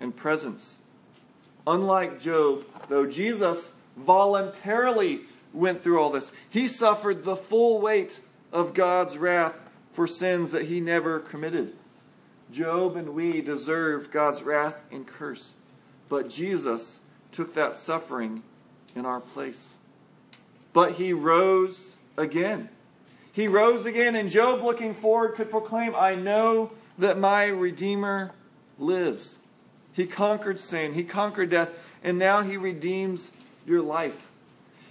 and 0.00 0.16
presence. 0.16 0.78
Unlike 1.66 2.20
Job, 2.20 2.64
though 2.92 3.06
Jesus 3.06 3.72
voluntarily 3.96 5.22
went 5.52 5.82
through 5.82 6.00
all 6.00 6.10
this, 6.10 6.32
he 6.48 6.66
suffered 6.68 7.24
the 7.24 7.36
full 7.36 7.80
weight 7.80 8.20
of 8.52 8.74
God's 8.74 9.18
wrath 9.18 9.54
for 9.92 10.06
sins 10.06 10.50
that 10.50 10.66
he 10.66 10.80
never 10.80 11.20
committed. 11.20 11.74
Job 12.50 12.96
and 12.96 13.14
we 13.14 13.40
deserve 13.40 14.10
God's 14.10 14.42
wrath 14.42 14.76
and 14.90 15.06
curse, 15.06 15.52
but 16.08 16.28
Jesus 16.28 17.00
took 17.30 17.54
that 17.54 17.74
suffering 17.74 18.42
in 18.94 19.06
our 19.06 19.20
place. 19.20 19.74
But 20.72 20.92
he 20.92 21.12
rose 21.12 21.96
again. 22.16 22.68
He 23.32 23.48
rose 23.48 23.86
again, 23.86 24.14
and 24.14 24.28
Job, 24.28 24.62
looking 24.62 24.94
forward, 24.94 25.34
could 25.34 25.50
proclaim, 25.50 25.94
I 25.96 26.14
know 26.14 26.72
that 26.98 27.18
my 27.18 27.46
Redeemer 27.46 28.32
lives. 28.78 29.36
He 29.92 30.06
conquered 30.06 30.60
sin, 30.60 30.94
he 30.94 31.04
conquered 31.04 31.50
death, 31.50 31.70
and 32.02 32.18
now 32.18 32.42
he 32.42 32.56
redeems 32.56 33.30
your 33.66 33.82
life. 33.82 34.30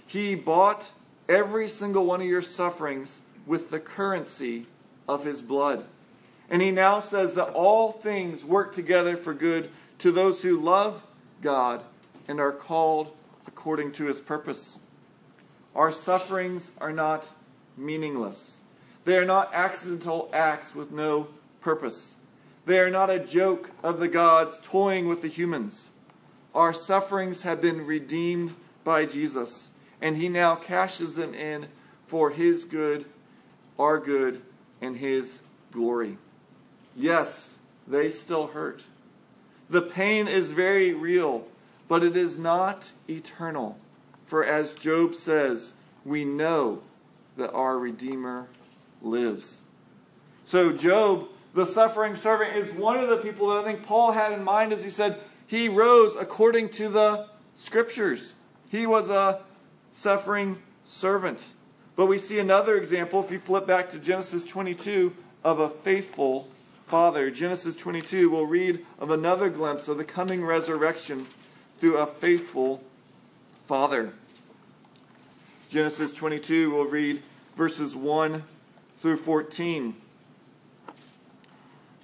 He 0.06 0.34
bought 0.34 0.90
every 1.28 1.68
single 1.68 2.04
one 2.04 2.20
of 2.20 2.26
your 2.26 2.42
sufferings 2.42 3.20
with 3.46 3.70
the 3.70 3.80
currency 3.80 4.66
of 5.08 5.24
his 5.24 5.42
blood. 5.42 5.84
And 6.48 6.62
he 6.62 6.70
now 6.70 7.00
says 7.00 7.34
that 7.34 7.50
all 7.50 7.92
things 7.92 8.44
work 8.44 8.74
together 8.74 9.16
for 9.16 9.34
good 9.34 9.70
to 9.98 10.12
those 10.12 10.42
who 10.42 10.60
love 10.60 11.02
God 11.40 11.82
and 12.28 12.40
are 12.40 12.52
called 12.52 13.12
according 13.46 13.92
to 13.92 14.04
his 14.04 14.20
purpose. 14.20 14.78
Our 15.74 15.90
sufferings 15.90 16.72
are 16.80 16.92
not 16.92 17.30
meaningless. 17.76 18.58
They 19.04 19.16
are 19.16 19.24
not 19.24 19.52
accidental 19.54 20.30
acts 20.32 20.74
with 20.74 20.92
no 20.92 21.28
purpose. 21.60 22.14
They 22.64 22.78
are 22.78 22.90
not 22.90 23.10
a 23.10 23.18
joke 23.18 23.70
of 23.82 23.98
the 23.98 24.08
gods 24.08 24.58
toying 24.62 25.08
with 25.08 25.22
the 25.22 25.28
humans. 25.28 25.90
Our 26.54 26.72
sufferings 26.72 27.42
have 27.42 27.60
been 27.60 27.86
redeemed 27.86 28.54
by 28.84 29.06
Jesus, 29.06 29.68
and 30.00 30.16
he 30.16 30.28
now 30.28 30.54
cashes 30.54 31.14
them 31.14 31.34
in 31.34 31.66
for 32.06 32.30
his 32.30 32.64
good, 32.64 33.06
our 33.78 33.98
good, 33.98 34.42
and 34.80 34.96
his 34.96 35.40
glory. 35.72 36.18
Yes, 36.94 37.54
they 37.86 38.10
still 38.10 38.48
hurt. 38.48 38.82
The 39.70 39.82
pain 39.82 40.28
is 40.28 40.52
very 40.52 40.92
real, 40.92 41.46
but 41.88 42.04
it 42.04 42.16
is 42.16 42.38
not 42.38 42.92
eternal. 43.08 43.78
For 44.26 44.44
as 44.44 44.74
Job 44.74 45.14
says, 45.14 45.72
we 46.04 46.24
know 46.24 46.82
that 47.36 47.52
our 47.52 47.78
Redeemer 47.78 48.48
lives. 49.00 49.60
So, 50.44 50.72
Job, 50.72 51.28
the 51.54 51.66
suffering 51.66 52.16
servant, 52.16 52.56
is 52.56 52.72
one 52.72 52.98
of 52.98 53.08
the 53.08 53.18
people 53.18 53.48
that 53.48 53.58
I 53.58 53.64
think 53.64 53.84
Paul 53.84 54.12
had 54.12 54.32
in 54.32 54.42
mind 54.42 54.72
as 54.72 54.82
he 54.82 54.90
said 54.90 55.20
he 55.46 55.68
rose 55.68 56.16
according 56.16 56.70
to 56.70 56.88
the 56.88 57.28
scriptures. 57.56 58.32
He 58.70 58.86
was 58.86 59.10
a 59.10 59.40
suffering 59.92 60.62
servant. 60.84 61.52
But 61.94 62.06
we 62.06 62.16
see 62.16 62.38
another 62.38 62.76
example, 62.76 63.22
if 63.22 63.30
you 63.30 63.38
flip 63.38 63.66
back 63.66 63.90
to 63.90 63.98
Genesis 63.98 64.44
22, 64.44 65.14
of 65.44 65.60
a 65.60 65.68
faithful 65.68 66.48
father. 66.86 67.30
Genesis 67.30 67.74
22, 67.74 68.30
we'll 68.30 68.46
read 68.46 68.84
of 68.98 69.10
another 69.10 69.50
glimpse 69.50 69.88
of 69.88 69.98
the 69.98 70.04
coming 70.04 70.44
resurrection 70.44 71.26
through 71.78 71.98
a 71.98 72.06
faithful 72.06 72.82
father. 73.66 74.12
Genesis 75.68 76.12
22, 76.12 76.70
we'll 76.70 76.84
read 76.84 77.22
verses 77.56 77.96
1 77.96 78.42
through 79.00 79.16
14. 79.16 79.96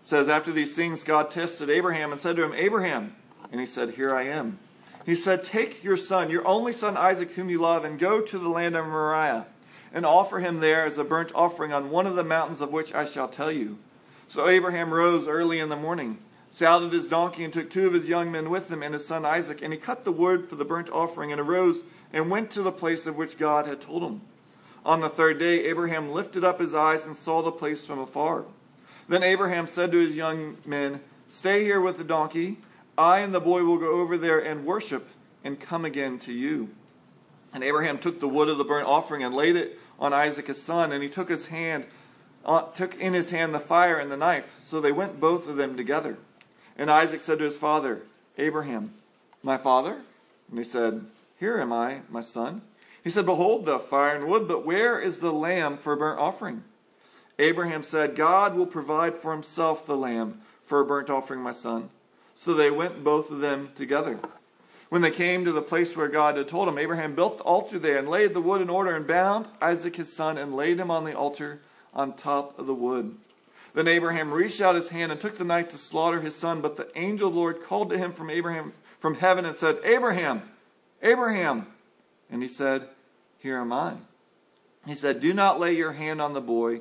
Says, 0.08 0.30
After 0.30 0.52
these 0.52 0.74
things, 0.74 1.04
God 1.04 1.30
tested 1.30 1.68
Abraham 1.68 2.12
and 2.12 2.18
said 2.18 2.36
to 2.36 2.42
him, 2.42 2.54
Abraham. 2.54 3.14
And 3.52 3.60
he 3.60 3.66
said, 3.66 3.90
Here 3.90 4.14
I 4.14 4.22
am. 4.22 4.58
He 5.04 5.14
said, 5.14 5.44
Take 5.44 5.84
your 5.84 5.98
son, 5.98 6.30
your 6.30 6.48
only 6.48 6.72
son 6.72 6.96
Isaac, 6.96 7.32
whom 7.32 7.50
you 7.50 7.58
love, 7.58 7.84
and 7.84 7.98
go 7.98 8.22
to 8.22 8.38
the 8.38 8.48
land 8.48 8.74
of 8.74 8.86
Moriah, 8.86 9.44
and 9.92 10.06
offer 10.06 10.38
him 10.38 10.60
there 10.60 10.86
as 10.86 10.96
a 10.96 11.04
burnt 11.04 11.30
offering 11.34 11.74
on 11.74 11.90
one 11.90 12.06
of 12.06 12.16
the 12.16 12.24
mountains 12.24 12.62
of 12.62 12.72
which 12.72 12.94
I 12.94 13.04
shall 13.04 13.28
tell 13.28 13.52
you. 13.52 13.76
So 14.30 14.48
Abraham 14.48 14.94
rose 14.94 15.28
early 15.28 15.60
in 15.60 15.68
the 15.68 15.76
morning, 15.76 16.16
saddled 16.48 16.94
his 16.94 17.06
donkey, 17.06 17.44
and 17.44 17.52
took 17.52 17.70
two 17.70 17.86
of 17.86 17.92
his 17.92 18.08
young 18.08 18.32
men 18.32 18.48
with 18.48 18.70
him 18.70 18.82
and 18.82 18.94
his 18.94 19.06
son 19.06 19.26
Isaac, 19.26 19.60
and 19.60 19.74
he 19.74 19.78
cut 19.78 20.06
the 20.06 20.10
wood 20.10 20.48
for 20.48 20.56
the 20.56 20.64
burnt 20.64 20.88
offering, 20.88 21.32
and 21.32 21.40
arose 21.40 21.80
and 22.14 22.30
went 22.30 22.50
to 22.52 22.62
the 22.62 22.72
place 22.72 23.06
of 23.06 23.16
which 23.16 23.36
God 23.36 23.66
had 23.66 23.82
told 23.82 24.02
him. 24.02 24.22
On 24.86 25.02
the 25.02 25.10
third 25.10 25.38
day, 25.38 25.66
Abraham 25.66 26.12
lifted 26.12 26.44
up 26.44 26.60
his 26.60 26.74
eyes 26.74 27.04
and 27.04 27.14
saw 27.14 27.42
the 27.42 27.52
place 27.52 27.84
from 27.84 27.98
afar. 27.98 28.46
Then 29.08 29.22
Abraham 29.22 29.66
said 29.66 29.90
to 29.92 29.98
his 29.98 30.14
young 30.14 30.58
men, 30.66 31.00
Stay 31.28 31.64
here 31.64 31.80
with 31.80 31.98
the 31.98 32.04
donkey. 32.04 32.58
I 32.96 33.20
and 33.20 33.34
the 33.34 33.40
boy 33.40 33.64
will 33.64 33.78
go 33.78 34.00
over 34.00 34.18
there 34.18 34.38
and 34.38 34.66
worship 34.66 35.08
and 35.44 35.58
come 35.58 35.84
again 35.84 36.18
to 36.20 36.32
you. 36.32 36.70
And 37.54 37.64
Abraham 37.64 37.98
took 37.98 38.20
the 38.20 38.28
wood 38.28 38.48
of 38.48 38.58
the 38.58 38.64
burnt 38.64 38.86
offering 38.86 39.22
and 39.22 39.34
laid 39.34 39.56
it 39.56 39.78
on 39.98 40.12
Isaac 40.12 40.46
his 40.46 40.62
son, 40.62 40.92
and 40.92 41.02
he 41.02 41.08
took 41.08 41.28
his 41.28 41.46
hand, 41.46 41.86
uh, 42.44 42.62
took 42.72 43.00
in 43.00 43.14
his 43.14 43.30
hand 43.30 43.54
the 43.54 43.60
fire 43.60 43.98
and 43.98 44.12
the 44.12 44.16
knife. 44.16 44.46
So 44.64 44.80
they 44.80 44.92
went 44.92 45.20
both 45.20 45.48
of 45.48 45.56
them 45.56 45.76
together. 45.76 46.18
And 46.76 46.90
Isaac 46.90 47.20
said 47.20 47.38
to 47.38 47.44
his 47.44 47.58
father, 47.58 48.02
Abraham, 48.36 48.92
my 49.42 49.56
father? 49.56 50.02
And 50.50 50.58
he 50.58 50.64
said, 50.64 51.06
Here 51.40 51.58
am 51.58 51.72
I, 51.72 52.02
my 52.10 52.20
son. 52.20 52.62
He 53.02 53.10
said, 53.10 53.26
Behold 53.26 53.64
the 53.64 53.78
fire 53.78 54.16
and 54.16 54.28
wood, 54.28 54.46
but 54.46 54.66
where 54.66 55.00
is 55.00 55.18
the 55.18 55.32
lamb 55.32 55.78
for 55.78 55.94
a 55.94 55.96
burnt 55.96 56.20
offering? 56.20 56.62
Abraham 57.38 57.83
said, 57.83 58.16
God 58.16 58.57
will 58.57 58.66
provide 58.66 59.16
for 59.16 59.33
himself 59.33 59.87
the 59.87 59.97
lamb 59.97 60.40
for 60.64 60.80
a 60.80 60.85
burnt 60.85 61.11
offering, 61.11 61.40
my 61.40 61.52
son. 61.52 61.90
So 62.35 62.54
they 62.54 62.71
went 62.71 63.04
both 63.04 63.30
of 63.30 63.40
them 63.40 63.71
together. 63.75 64.18
When 64.88 65.02
they 65.02 65.11
came 65.11 65.45
to 65.45 65.52
the 65.52 65.62
place 65.62 65.97
where 65.97 66.09
God 66.09 66.37
had 66.37 66.49
told 66.49 66.68
him, 66.68 66.78
Abraham 66.78 67.14
built 67.14 67.38
the 67.38 67.45
altar 67.45 67.78
there 67.78 67.99
and 67.99 68.09
laid 68.09 68.33
the 68.33 68.40
wood 68.40 68.62
in 68.62 68.71
order 68.71 68.97
and 68.97 69.07
bound 69.07 69.47
Isaac 69.61 69.97
his 69.97 70.12
son 70.12 70.38
and 70.38 70.57
laid 70.57 70.80
him 70.80 70.90
on 70.90 71.04
the 71.04 71.16
altar 71.16 71.61
on 71.92 72.14
top 72.14 72.59
of 72.59 72.66
the 72.66 72.75
wood. 72.75 73.16
Then 73.75 73.87
Abraham 73.87 74.33
reached 74.33 74.61
out 74.61 74.75
his 74.75 74.88
hand 74.88 75.12
and 75.12 75.21
took 75.21 75.37
the 75.37 75.45
knife 75.45 75.68
to 75.68 75.78
slaughter 75.78 76.21
his 76.21 76.35
son, 76.35 76.61
but 76.61 76.76
the 76.76 76.88
angel 76.99 77.30
Lord 77.30 77.62
called 77.62 77.90
to 77.90 77.99
him 77.99 78.12
from 78.12 78.30
Abraham 78.30 78.73
from 78.99 79.14
heaven 79.14 79.45
and 79.45 79.57
said, 79.57 79.78
Abraham, 79.85 80.42
Abraham. 81.02 81.66
And 82.30 82.42
he 82.42 82.49
said, 82.49 82.88
Here 83.38 83.59
am 83.59 83.73
I. 83.73 83.95
He 84.87 84.95
said, 84.95 85.21
Do 85.21 85.35
not 85.35 85.61
lay 85.61 85.75
your 85.75 85.92
hand 85.92 86.21
on 86.21 86.33
the 86.33 86.40
boy 86.40 86.80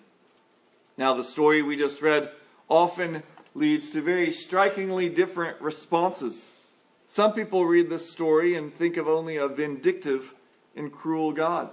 Now, 1.01 1.15
the 1.15 1.23
story 1.23 1.63
we 1.63 1.77
just 1.77 2.03
read 2.03 2.29
often 2.69 3.23
leads 3.55 3.89
to 3.89 4.03
very 4.03 4.31
strikingly 4.31 5.09
different 5.09 5.59
responses. 5.59 6.47
Some 7.07 7.33
people 7.33 7.65
read 7.65 7.89
this 7.89 8.11
story 8.11 8.53
and 8.53 8.71
think 8.71 8.97
of 8.97 9.07
only 9.07 9.35
a 9.35 9.47
vindictive 9.47 10.35
and 10.75 10.91
cruel 10.91 11.31
God. 11.31 11.71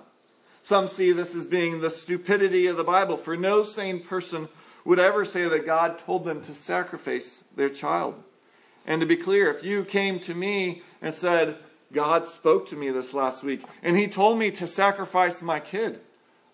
Some 0.63 0.89
see 0.89 1.13
this 1.13 1.35
as 1.35 1.45
being 1.45 1.83
the 1.83 1.91
stupidity 1.91 2.69
of 2.69 2.79
the 2.79 2.85
Bible, 2.85 3.19
for 3.19 3.37
no 3.37 3.65
sane 3.65 4.03
person 4.03 4.49
would 4.87 4.99
ever 4.99 5.27
say 5.27 5.47
that 5.47 5.67
God 5.67 5.99
told 5.99 6.25
them 6.25 6.41
to 6.45 6.55
sacrifice 6.55 7.45
their 7.55 7.69
child. 7.69 8.15
And 8.87 9.03
to 9.03 9.07
be 9.07 9.19
clear, 9.19 9.53
if 9.53 9.63
you 9.63 9.85
came 9.85 10.21
to 10.21 10.35
me 10.35 10.81
and 11.03 11.13
said, 11.13 11.59
God 11.93 12.27
spoke 12.27 12.67
to 12.71 12.77
me 12.77 12.89
this 12.89 13.13
last 13.13 13.45
week, 13.45 13.63
and 13.83 13.95
he 13.95 14.09
told 14.09 14.39
me 14.39 14.51
to 14.53 14.67
sacrifice 14.67 15.43
my 15.43 15.61
kid, 15.61 16.01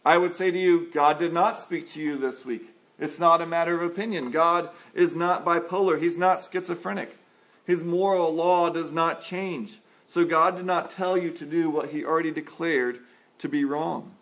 I 0.04 0.18
would 0.18 0.32
say 0.32 0.50
to 0.50 0.58
you, 0.58 0.90
God 0.92 1.18
did 1.18 1.32
not 1.32 1.60
speak 1.60 1.88
to 1.92 2.00
you 2.00 2.16
this 2.16 2.44
week. 2.44 2.74
It's 2.98 3.18
not 3.18 3.40
a 3.40 3.46
matter 3.46 3.74
of 3.74 3.90
opinion. 3.90 4.30
God 4.30 4.68
is 4.94 5.16
not 5.16 5.44
bipolar. 5.44 6.00
He's 6.00 6.18
not 6.18 6.46
schizophrenic. 6.50 7.16
His 7.64 7.82
moral 7.82 8.32
law 8.32 8.68
does 8.68 8.92
not 8.92 9.20
change. 9.20 9.78
So 10.06 10.24
God 10.24 10.56
did 10.56 10.66
not 10.66 10.90
tell 10.90 11.16
you 11.16 11.30
to 11.32 11.46
do 11.46 11.70
what 11.70 11.88
he 11.88 12.04
already 12.04 12.30
declared 12.30 13.00
to 13.38 13.48
be 13.48 13.64
wrong. 13.64 14.12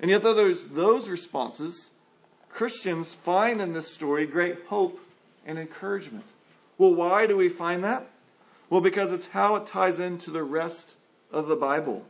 And 0.00 0.10
yet, 0.10 0.22
though 0.22 0.54
those 0.54 1.08
responses, 1.08 1.90
Christians 2.48 3.14
find 3.14 3.60
in 3.60 3.72
this 3.72 3.92
story 3.92 4.26
great 4.26 4.64
hope 4.66 5.00
and 5.44 5.58
encouragement. 5.58 6.24
Well, 6.78 6.94
why 6.94 7.26
do 7.26 7.36
we 7.36 7.48
find 7.48 7.82
that? 7.84 8.06
Well, 8.70 8.80
because 8.80 9.12
it's 9.12 9.28
how 9.28 9.56
it 9.56 9.66
ties 9.66 9.98
into 9.98 10.30
the 10.30 10.42
rest 10.42 10.94
of 11.30 11.48
the 11.48 11.56
Bible. 11.56 12.06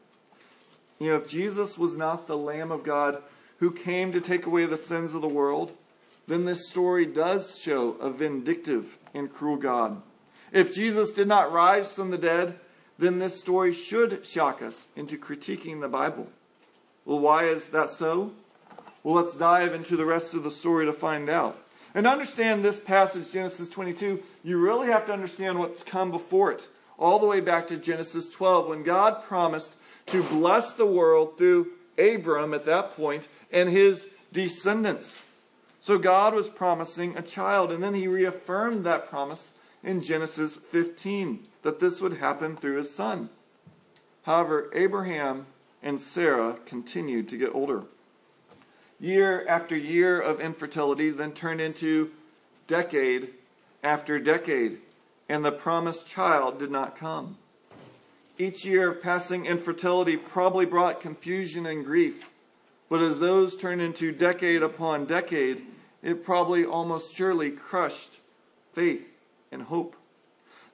You 0.99 1.09
know, 1.09 1.17
if 1.17 1.29
Jesus 1.29 1.77
was 1.77 1.97
not 1.97 2.27
the 2.27 2.37
Lamb 2.37 2.71
of 2.71 2.85
God 2.85 3.23
who 3.59 3.71
came 3.71 4.13
to 4.13 4.21
take 4.21 4.47
away 4.47 4.67
the 4.67 4.77
sins 4.77 5.15
of 5.15 5.23
the 5.23 5.29
world, 5.29 5.73
then 6.27 6.45
this 6.45 6.69
story 6.69 7.07
does 7.07 7.59
show 7.59 7.93
a 7.95 8.11
vindictive 8.11 8.99
and 9.15 9.33
cruel 9.33 9.57
God. 9.57 10.03
If 10.53 10.75
Jesus 10.75 11.13
did 11.13 11.29
not 11.29 11.53
rise 11.53 11.93
from 11.93 12.11
the 12.11 12.19
dead, 12.19 12.59
then 12.99 13.19
this 13.19 13.39
story 13.39 13.73
should 13.73 14.25
shock 14.25 14.63
us 14.63 14.89
into 14.97 15.19
critiquing 15.19 15.81
the 15.81 15.89
Bible. 15.89 16.29
Well, 17.05 17.21
why 17.21 17.45
is 17.45 17.69
that 17.69 17.91
so? 17.91 18.33
Well, 19.03 19.15
let's 19.15 19.35
dive 19.35 19.75
into 19.75 19.97
the 19.97 20.07
rest 20.07 20.35
of 20.35 20.43
the 20.43 20.51
story 20.51 20.87
to 20.87 20.93
find 20.93 21.29
out. 21.29 21.59
And 21.95 22.07
understand 22.07 22.65
this 22.65 22.81
passage, 22.81 23.33
Genesis 23.33 23.69
22, 23.69 24.23
you 24.43 24.59
really 24.59 24.89
have 24.89 25.07
to 25.07 25.13
understand 25.13 25.59
what's 25.59 25.83
come 25.83 26.11
before 26.11 26.53
it, 26.53 26.69
all 26.99 27.19
the 27.19 27.27
way 27.27 27.41
back 27.41 27.67
to 27.69 27.77
Genesis 27.77 28.29
12, 28.29 28.69
when 28.69 28.83
God 28.83 29.25
promised 29.25 29.75
to 30.07 30.23
bless 30.23 30.73
the 30.73 30.87
world 30.87 31.37
through 31.37 31.69
Abram 31.99 32.55
at 32.55 32.65
that 32.67 32.97
point 32.97 33.29
and 33.53 33.69
his 33.69 34.09
descendants. 34.33 35.23
So 35.81 35.99
God 35.99 36.35
was 36.35 36.49
promising 36.49 37.17
a 37.17 37.23
child, 37.23 37.71
and 37.71 37.83
then 37.83 37.95
he 37.95 38.09
reaffirmed 38.09 38.85
that 38.85 39.09
promise 39.09 39.53
in 39.83 40.01
Genesis 40.01 40.57
15 40.57 41.47
that 41.63 41.81
this 41.81 42.01
would 42.01 42.15
happen 42.15 42.57
through 42.57 42.77
his 42.77 42.95
son. 42.95 43.31
However, 44.23 44.71
Abraham 44.75 45.47
and 45.83 46.01
Sarah 46.01 46.57
continued 46.67 47.29
to 47.29 47.37
get 47.37 47.55
older. 47.55 47.85
Year 48.99 49.47
after 49.47 49.77
year 49.77 50.21
of 50.21 50.41
infertility 50.41 51.11
then 51.11 51.33
turned 51.33 51.61
into 51.61 52.11
decade 52.67 53.31
after 53.85 54.19
decade, 54.19 54.79
and 55.29 55.45
the 55.45 55.53
promised 55.53 56.07
child 56.07 56.59
did 56.59 56.71
not 56.71 56.97
come. 56.97 57.39
Each 58.39 58.65
year 58.65 58.91
of 58.91 59.03
passing 59.03 59.47
infertility 59.47 60.17
probably 60.17 60.67
brought 60.67 61.01
confusion 61.01 61.67
and 61.67 61.85
grief, 61.85 62.29
but 62.89 63.01
as 63.01 63.19
those 63.19 63.57
turned 63.57 63.81
into 63.81 64.13
decade 64.13 64.63
upon 64.63 65.07
decade, 65.07 65.67
it 66.03 66.25
probably 66.25 66.65
almost 66.65 67.15
surely 67.15 67.51
crushed 67.51 68.21
faith 68.75 69.09
and 69.51 69.63
hope. 69.63 69.97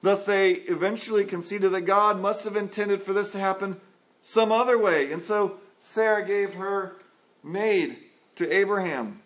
Thus, 0.01 0.25
they 0.25 0.51
eventually 0.51 1.23
conceded 1.23 1.71
that 1.71 1.81
God 1.81 2.19
must 2.19 2.43
have 2.43 2.57
intended 2.57 3.01
for 3.01 3.13
this 3.13 3.31
to 3.31 3.39
happen 3.39 3.79
some 4.19 4.51
other 4.51 4.77
way. 4.77 5.11
And 5.11 5.21
so 5.21 5.59
Sarah 5.79 6.25
gave 6.25 6.55
her 6.55 6.97
maid 7.41 7.97
to 8.35 8.53
Abraham. 8.53 9.21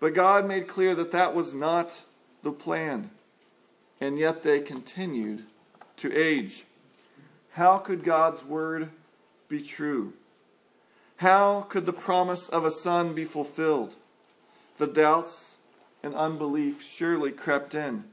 But 0.00 0.14
God 0.14 0.46
made 0.46 0.66
clear 0.66 0.94
that 0.94 1.12
that 1.12 1.34
was 1.34 1.52
not 1.54 2.02
the 2.42 2.52
plan. 2.52 3.10
And 4.00 4.18
yet 4.18 4.42
they 4.42 4.60
continued 4.60 5.44
to 5.98 6.12
age. 6.12 6.64
How 7.52 7.78
could 7.78 8.04
God's 8.04 8.44
word 8.44 8.90
be 9.48 9.62
true? 9.62 10.12
How 11.18 11.62
could 11.62 11.86
the 11.86 11.92
promise 11.92 12.48
of 12.48 12.64
a 12.64 12.70
son 12.70 13.14
be 13.14 13.24
fulfilled? 13.24 13.94
The 14.78 14.88
doubts 14.88 15.54
and 16.02 16.14
unbelief 16.14 16.82
surely 16.82 17.30
crept 17.30 17.74
in. 17.74 18.04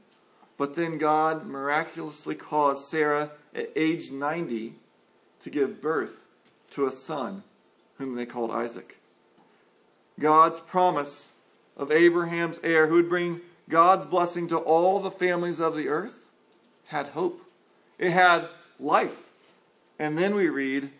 But 0.56 0.76
then 0.76 0.98
God 0.98 1.46
miraculously 1.46 2.36
caused 2.36 2.88
Sarah 2.88 3.32
at 3.54 3.70
age 3.74 4.10
90 4.10 4.74
to 5.42 5.50
give 5.50 5.82
birth 5.82 6.24
to 6.70 6.86
a 6.86 6.92
son 6.92 7.42
whom 7.98 8.14
they 8.14 8.26
called 8.26 8.50
Isaac. 8.50 8.98
God's 10.20 10.60
promise 10.60 11.32
of 11.76 11.90
Abraham's 11.90 12.60
heir, 12.62 12.86
who 12.86 12.94
would 12.94 13.08
bring 13.08 13.40
God's 13.68 14.06
blessing 14.06 14.48
to 14.48 14.58
all 14.58 15.00
the 15.00 15.10
families 15.10 15.60
of 15.60 15.76
the 15.76 15.88
earth, 15.88 16.30
had 16.86 17.08
hope. 17.08 17.42
It 17.98 18.10
had 18.10 18.48
life. 18.78 19.24
And 19.98 20.18
then 20.18 20.34
we 20.34 20.48
read 20.48 20.90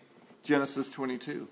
Genesis 0.43 0.89
22. 0.89 1.47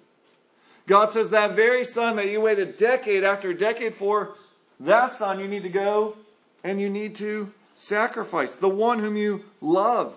God 0.87 1.11
says, 1.11 1.29
That 1.29 1.55
very 1.55 1.83
son 1.83 2.15
that 2.15 2.29
you 2.29 2.41
waited 2.41 2.69
a 2.69 2.71
decade 2.71 3.23
after 3.23 3.53
decade 3.53 3.95
for, 3.95 4.35
that 4.79 5.17
son 5.17 5.39
you 5.39 5.47
need 5.47 5.63
to 5.63 5.69
go 5.69 6.17
and 6.63 6.81
you 6.81 6.89
need 6.89 7.15
to 7.15 7.51
sacrifice, 7.73 8.55
the 8.55 8.69
one 8.69 8.99
whom 8.99 9.15
you 9.15 9.45
love. 9.59 10.15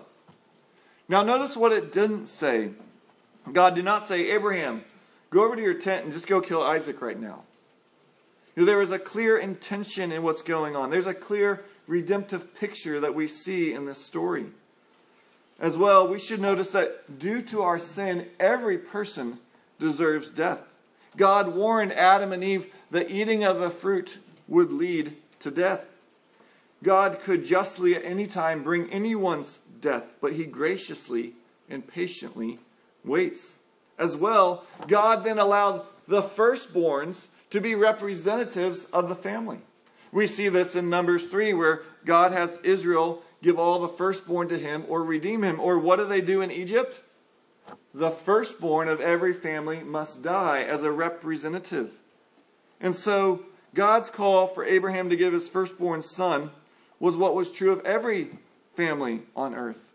Now, 1.07 1.23
notice 1.23 1.55
what 1.55 1.71
it 1.71 1.91
didn't 1.91 2.27
say. 2.27 2.71
God 3.51 3.75
did 3.75 3.85
not 3.85 4.07
say, 4.07 4.31
Abraham, 4.31 4.83
go 5.29 5.45
over 5.45 5.55
to 5.55 5.61
your 5.61 5.75
tent 5.75 6.03
and 6.03 6.13
just 6.13 6.27
go 6.27 6.41
kill 6.41 6.63
Isaac 6.63 7.01
right 7.01 7.19
now. 7.19 7.44
There 8.55 8.81
is 8.81 8.91
a 8.91 8.99
clear 8.99 9.37
intention 9.37 10.11
in 10.11 10.23
what's 10.23 10.41
going 10.41 10.75
on. 10.75 10.89
There's 10.89 11.05
a 11.05 11.13
clear 11.13 11.63
redemptive 11.87 12.55
picture 12.55 12.99
that 13.01 13.13
we 13.13 13.27
see 13.27 13.73
in 13.73 13.85
this 13.85 14.03
story. 14.03 14.47
As 15.59 15.77
well, 15.77 16.07
we 16.07 16.19
should 16.19 16.39
notice 16.39 16.71
that 16.71 17.19
due 17.19 17.41
to 17.43 17.61
our 17.61 17.79
sin, 17.79 18.27
every 18.39 18.77
person 18.77 19.39
deserves 19.79 20.31
death. 20.31 20.61
God 21.17 21.53
warned 21.53 21.93
Adam 21.93 22.31
and 22.31 22.43
Eve 22.43 22.73
that 22.91 23.09
eating 23.09 23.43
of 23.43 23.59
the 23.59 23.69
fruit 23.69 24.19
would 24.47 24.71
lead 24.71 25.15
to 25.39 25.51
death. 25.51 25.85
God 26.83 27.21
could 27.21 27.45
justly 27.45 27.95
at 27.95 28.03
any 28.05 28.27
time 28.27 28.63
bring 28.63 28.89
anyone's 28.89 29.59
death, 29.81 30.07
but 30.21 30.33
he 30.33 30.45
graciously 30.45 31.33
and 31.69 31.87
patiently 31.87 32.59
waits. 33.03 33.55
as 33.97 34.17
well, 34.17 34.65
God 34.87 35.23
then 35.23 35.39
allowed 35.39 35.85
the 36.07 36.21
firstborns 36.21 37.27
to 37.55 37.61
be 37.61 37.73
representatives 37.73 38.83
of 38.91 39.07
the 39.07 39.15
family. 39.15 39.59
We 40.11 40.27
see 40.27 40.49
this 40.49 40.75
in 40.75 40.89
Numbers 40.89 41.23
3, 41.23 41.53
where 41.53 41.83
God 42.03 42.33
has 42.33 42.59
Israel 42.63 43.23
give 43.41 43.57
all 43.57 43.79
the 43.79 43.87
firstborn 43.87 44.49
to 44.49 44.59
him 44.59 44.83
or 44.89 45.01
redeem 45.01 45.41
him. 45.41 45.61
Or 45.61 45.79
what 45.79 45.95
do 45.95 46.05
they 46.05 46.19
do 46.19 46.41
in 46.41 46.51
Egypt? 46.51 47.01
The 47.93 48.11
firstborn 48.11 48.89
of 48.89 48.99
every 48.99 49.31
family 49.31 49.83
must 49.83 50.21
die 50.21 50.63
as 50.63 50.83
a 50.83 50.91
representative. 50.91 51.93
And 52.81 52.93
so, 52.93 53.45
God's 53.73 54.09
call 54.09 54.47
for 54.47 54.65
Abraham 54.65 55.09
to 55.09 55.15
give 55.15 55.31
his 55.31 55.47
firstborn 55.47 56.01
son 56.01 56.51
was 56.99 57.15
what 57.15 57.35
was 57.35 57.49
true 57.49 57.71
of 57.71 57.85
every 57.85 58.31
family 58.75 59.21
on 59.33 59.55
earth. 59.55 59.91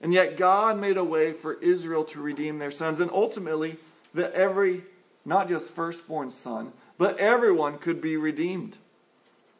And 0.00 0.14
yet, 0.14 0.38
God 0.38 0.80
made 0.80 0.96
a 0.96 1.04
way 1.04 1.34
for 1.34 1.60
Israel 1.60 2.04
to 2.04 2.22
redeem 2.22 2.60
their 2.60 2.70
sons, 2.70 2.98
and 2.98 3.10
ultimately, 3.10 3.76
that 4.14 4.32
every, 4.32 4.84
not 5.26 5.48
just 5.48 5.66
firstborn 5.66 6.30
son, 6.30 6.72
but 6.98 7.18
everyone 7.18 7.78
could 7.78 8.00
be 8.00 8.16
redeemed. 8.16 8.78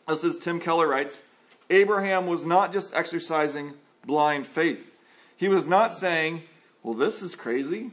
As 0.06 0.38
Tim 0.38 0.60
Keller 0.60 0.88
writes, 0.88 1.22
Abraham 1.70 2.26
was 2.26 2.44
not 2.44 2.72
just 2.72 2.94
exercising 2.94 3.72
blind 4.06 4.46
faith. 4.46 4.92
He 5.36 5.48
was 5.48 5.66
not 5.66 5.92
saying, 5.92 6.42
Well, 6.82 6.94
this 6.94 7.22
is 7.22 7.34
crazy. 7.34 7.90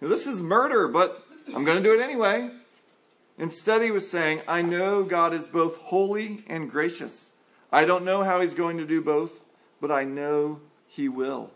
This 0.00 0.26
is 0.26 0.40
murder, 0.40 0.88
but 0.88 1.24
I'm 1.54 1.64
going 1.64 1.82
to 1.82 1.82
do 1.82 1.98
it 1.98 2.02
anyway. 2.02 2.50
Instead, 3.38 3.82
he 3.82 3.90
was 3.90 4.10
saying, 4.10 4.42
I 4.46 4.62
know 4.62 5.02
God 5.02 5.34
is 5.34 5.48
both 5.48 5.76
holy 5.76 6.44
and 6.46 6.70
gracious. 6.70 7.30
I 7.72 7.84
don't 7.84 8.04
know 8.04 8.22
how 8.22 8.40
he's 8.40 8.54
going 8.54 8.78
to 8.78 8.86
do 8.86 9.00
both, 9.00 9.32
but 9.80 9.90
I 9.90 10.04
know 10.04 10.60
he 10.86 11.08
will. 11.08 11.50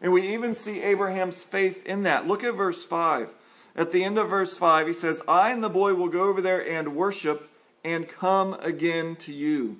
And 0.00 0.12
we 0.12 0.34
even 0.34 0.54
see 0.54 0.82
Abraham's 0.82 1.42
faith 1.42 1.84
in 1.86 2.04
that. 2.04 2.26
Look 2.26 2.44
at 2.44 2.54
verse 2.54 2.84
5. 2.84 3.28
At 3.74 3.92
the 3.92 4.04
end 4.04 4.18
of 4.18 4.28
verse 4.28 4.58
5, 4.58 4.86
he 4.86 4.92
says, 4.92 5.22
I 5.26 5.50
and 5.50 5.64
the 5.64 5.68
boy 5.68 5.94
will 5.94 6.08
go 6.08 6.24
over 6.24 6.42
there 6.42 6.66
and 6.66 6.94
worship 6.94 7.48
and 7.84 8.08
come 8.08 8.54
again 8.60 9.16
to 9.16 9.32
you. 9.32 9.78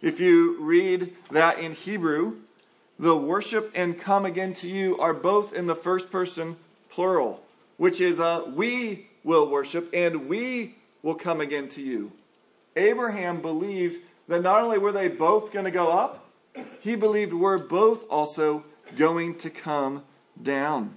If 0.00 0.20
you 0.20 0.60
read 0.60 1.14
that 1.30 1.58
in 1.58 1.72
Hebrew, 1.72 2.36
the 2.98 3.16
worship 3.16 3.70
and 3.74 3.98
come 3.98 4.24
again 4.24 4.54
to 4.54 4.68
you 4.68 4.98
are 4.98 5.14
both 5.14 5.52
in 5.52 5.66
the 5.66 5.74
first 5.74 6.10
person 6.10 6.56
plural, 6.88 7.42
which 7.76 8.00
is 8.00 8.18
a 8.18 8.44
we 8.54 9.08
will 9.22 9.50
worship 9.50 9.90
and 9.92 10.28
we 10.28 10.76
will 11.02 11.14
come 11.14 11.40
again 11.40 11.68
to 11.68 11.82
you. 11.82 12.12
Abraham 12.74 13.40
believed 13.40 14.00
that 14.28 14.42
not 14.42 14.62
only 14.62 14.78
were 14.78 14.92
they 14.92 15.08
both 15.08 15.52
going 15.52 15.64
to 15.64 15.70
go 15.70 15.90
up, 15.90 16.24
he 16.80 16.96
believed 16.96 17.32
we're 17.32 17.58
both 17.58 18.08
also 18.08 18.64
going 18.96 19.36
to 19.38 19.50
come 19.50 20.02
down. 20.42 20.96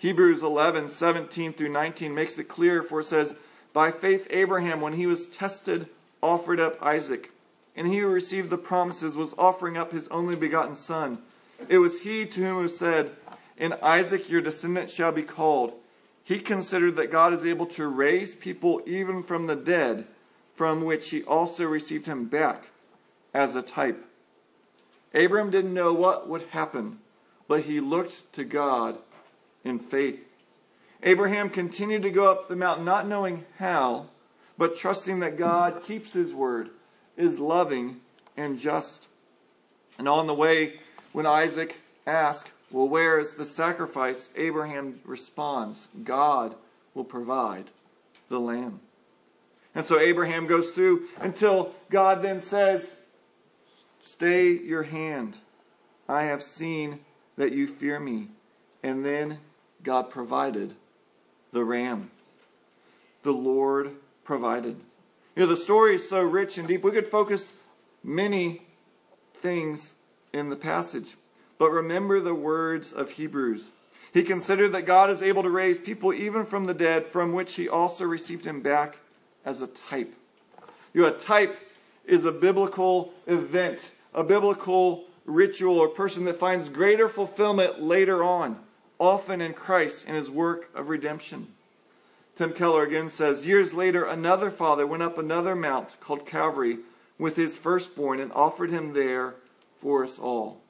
Hebrews 0.00 0.42
11, 0.42 0.88
17 0.88 1.52
through 1.52 1.68
19 1.68 2.14
makes 2.14 2.38
it 2.38 2.44
clear, 2.44 2.82
for 2.82 3.00
it 3.00 3.04
says, 3.04 3.34
By 3.74 3.90
faith, 3.90 4.26
Abraham, 4.30 4.80
when 4.80 4.94
he 4.94 5.04
was 5.04 5.26
tested, 5.26 5.90
offered 6.22 6.58
up 6.58 6.82
Isaac. 6.82 7.32
And 7.76 7.86
he 7.86 7.98
who 7.98 8.06
received 8.06 8.48
the 8.48 8.56
promises 8.56 9.14
was 9.14 9.34
offering 9.36 9.76
up 9.76 9.92
his 9.92 10.08
only 10.08 10.36
begotten 10.36 10.74
son. 10.74 11.18
It 11.68 11.78
was 11.78 12.00
he 12.00 12.24
to 12.24 12.40
whom 12.40 12.62
was 12.62 12.78
said, 12.78 13.10
In 13.58 13.74
Isaac 13.82 14.30
your 14.30 14.40
descendant 14.40 14.88
shall 14.88 15.12
be 15.12 15.22
called. 15.22 15.74
He 16.24 16.38
considered 16.38 16.96
that 16.96 17.12
God 17.12 17.34
is 17.34 17.44
able 17.44 17.66
to 17.66 17.86
raise 17.86 18.34
people 18.34 18.80
even 18.86 19.22
from 19.22 19.48
the 19.48 19.56
dead, 19.56 20.06
from 20.54 20.82
which 20.82 21.10
he 21.10 21.22
also 21.24 21.66
received 21.66 22.06
him 22.06 22.24
back 22.24 22.70
as 23.34 23.54
a 23.54 23.60
type. 23.60 24.02
Abram 25.12 25.50
didn't 25.50 25.74
know 25.74 25.92
what 25.92 26.26
would 26.26 26.44
happen, 26.52 27.00
but 27.46 27.64
he 27.64 27.80
looked 27.80 28.32
to 28.32 28.44
God 28.44 28.96
in 29.64 29.78
faith. 29.78 30.26
Abraham 31.02 31.48
continued 31.48 32.02
to 32.02 32.10
go 32.10 32.30
up 32.30 32.48
the 32.48 32.56
mountain, 32.56 32.84
not 32.84 33.06
knowing 33.06 33.44
how, 33.58 34.06
but 34.58 34.76
trusting 34.76 35.20
that 35.20 35.38
God 35.38 35.82
keeps 35.82 36.12
his 36.12 36.34
word, 36.34 36.70
is 37.16 37.40
loving 37.40 38.00
and 38.36 38.58
just. 38.58 39.08
And 39.98 40.08
on 40.08 40.26
the 40.26 40.34
way, 40.34 40.80
when 41.12 41.26
Isaac 41.26 41.80
asked, 42.06 42.50
Well, 42.70 42.88
where 42.88 43.18
is 43.18 43.32
the 43.32 43.46
sacrifice? 43.46 44.28
Abraham 44.36 45.00
responds, 45.04 45.88
God 46.04 46.54
will 46.94 47.04
provide 47.04 47.70
the 48.28 48.40
lamb. 48.40 48.80
And 49.74 49.86
so 49.86 50.00
Abraham 50.00 50.46
goes 50.46 50.70
through 50.70 51.06
until 51.18 51.74
God 51.90 52.22
then 52.22 52.40
says, 52.40 52.92
Stay 54.02 54.50
your 54.50 54.82
hand. 54.82 55.38
I 56.08 56.24
have 56.24 56.42
seen 56.42 57.00
that 57.36 57.52
you 57.52 57.66
fear 57.66 58.00
me. 58.00 58.28
And 58.82 59.04
then 59.04 59.38
God 59.82 60.10
provided 60.10 60.74
the 61.52 61.64
ram. 61.64 62.10
The 63.22 63.32
Lord 63.32 63.92
provided. 64.24 64.76
You 65.36 65.44
know, 65.44 65.46
the 65.46 65.56
story 65.56 65.94
is 65.94 66.08
so 66.08 66.20
rich 66.20 66.58
and 66.58 66.68
deep. 66.68 66.84
We 66.84 66.90
could 66.90 67.08
focus 67.08 67.52
many 68.02 68.62
things 69.34 69.92
in 70.32 70.50
the 70.50 70.56
passage. 70.56 71.16
But 71.58 71.70
remember 71.70 72.20
the 72.20 72.34
words 72.34 72.92
of 72.92 73.10
Hebrews. 73.10 73.64
He 74.12 74.22
considered 74.22 74.72
that 74.72 74.86
God 74.86 75.10
is 75.10 75.22
able 75.22 75.42
to 75.42 75.50
raise 75.50 75.78
people 75.78 76.12
even 76.12 76.44
from 76.44 76.64
the 76.64 76.74
dead, 76.74 77.06
from 77.06 77.32
which 77.32 77.54
he 77.54 77.68
also 77.68 78.04
received 78.04 78.44
him 78.44 78.60
back 78.60 78.98
as 79.44 79.62
a 79.62 79.66
type. 79.66 80.14
You 80.92 81.02
know, 81.02 81.08
a 81.08 81.18
type 81.18 81.56
is 82.04 82.24
a 82.24 82.32
biblical 82.32 83.12
event, 83.26 83.92
a 84.14 84.24
biblical 84.24 85.04
ritual 85.26 85.78
or 85.78 85.88
person 85.88 86.24
that 86.24 86.40
finds 86.40 86.68
greater 86.68 87.08
fulfillment 87.08 87.80
later 87.80 88.24
on 88.24 88.58
often 89.00 89.40
in 89.40 89.54
Christ 89.54 90.04
and 90.06 90.14
his 90.14 90.30
work 90.30 90.70
of 90.74 90.90
redemption. 90.90 91.48
Tim 92.36 92.52
Keller 92.52 92.84
again 92.84 93.10
says, 93.10 93.46
Years 93.46 93.72
later, 93.72 94.04
another 94.04 94.50
father 94.50 94.86
went 94.86 95.02
up 95.02 95.18
another 95.18 95.56
mount 95.56 95.98
called 96.00 96.26
Calvary 96.26 96.78
with 97.18 97.36
his 97.36 97.58
firstborn 97.58 98.20
and 98.20 98.30
offered 98.32 98.70
him 98.70 98.92
there 98.92 99.34
for 99.80 100.04
us 100.04 100.18
all. 100.18 100.60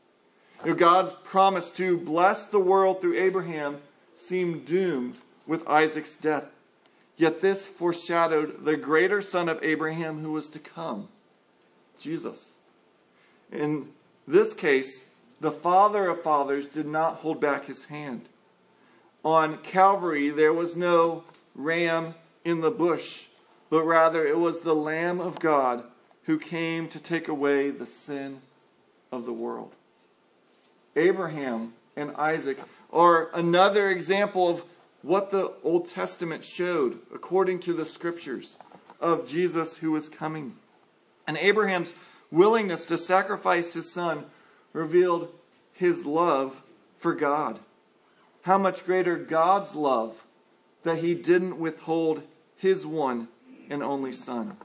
You 0.64 0.70
know, 0.70 0.76
God's 0.76 1.12
promise 1.24 1.70
to 1.72 1.98
bless 1.98 2.46
the 2.46 2.60
world 2.60 3.00
through 3.00 3.18
Abraham 3.18 3.78
seemed 4.14 4.66
doomed 4.66 5.16
with 5.46 5.66
Isaac's 5.66 6.14
death. 6.14 6.44
Yet 7.16 7.40
this 7.40 7.66
foreshadowed 7.66 8.64
the 8.64 8.76
greater 8.76 9.20
son 9.20 9.48
of 9.48 9.62
Abraham 9.62 10.22
who 10.22 10.32
was 10.32 10.48
to 10.50 10.58
come, 10.58 11.08
Jesus. 11.98 12.52
In 13.52 13.88
this 14.26 14.54
case, 14.54 15.04
the 15.40 15.50
Father 15.50 16.08
of 16.08 16.22
fathers 16.22 16.68
did 16.68 16.86
not 16.86 17.16
hold 17.16 17.40
back 17.40 17.66
his 17.66 17.84
hand. 17.86 18.28
On 19.24 19.58
Calvary, 19.58 20.30
there 20.30 20.52
was 20.52 20.76
no 20.76 21.24
ram 21.54 22.14
in 22.44 22.60
the 22.60 22.70
bush, 22.70 23.26
but 23.68 23.84
rather 23.84 24.26
it 24.26 24.38
was 24.38 24.60
the 24.60 24.74
Lamb 24.74 25.20
of 25.20 25.40
God 25.40 25.84
who 26.24 26.38
came 26.38 26.88
to 26.88 27.00
take 27.00 27.28
away 27.28 27.70
the 27.70 27.86
sin 27.86 28.40
of 29.10 29.26
the 29.26 29.32
world. 29.32 29.72
Abraham 30.96 31.74
and 31.96 32.14
Isaac 32.16 32.58
are 32.92 33.30
another 33.34 33.88
example 33.90 34.48
of 34.48 34.64
what 35.02 35.30
the 35.30 35.52
Old 35.62 35.88
Testament 35.88 36.44
showed, 36.44 36.98
according 37.14 37.60
to 37.60 37.72
the 37.72 37.86
scriptures, 37.86 38.56
of 39.00 39.26
Jesus 39.26 39.78
who 39.78 39.92
was 39.92 40.08
coming. 40.08 40.56
And 41.26 41.36
Abraham's 41.38 41.94
willingness 42.30 42.84
to 42.86 42.98
sacrifice 42.98 43.72
his 43.72 43.92
son 43.92 44.26
revealed 44.72 45.32
his 45.72 46.04
love 46.04 46.62
for 46.98 47.14
God. 47.14 47.60
How 48.42 48.58
much 48.58 48.84
greater 48.84 49.16
God's 49.16 49.74
love 49.74 50.24
that 50.82 50.98
he 50.98 51.14
didn't 51.14 51.58
withhold 51.58 52.22
his 52.56 52.86
one 52.86 53.28
and 53.68 53.82
only 53.82 54.12
son. 54.12 54.56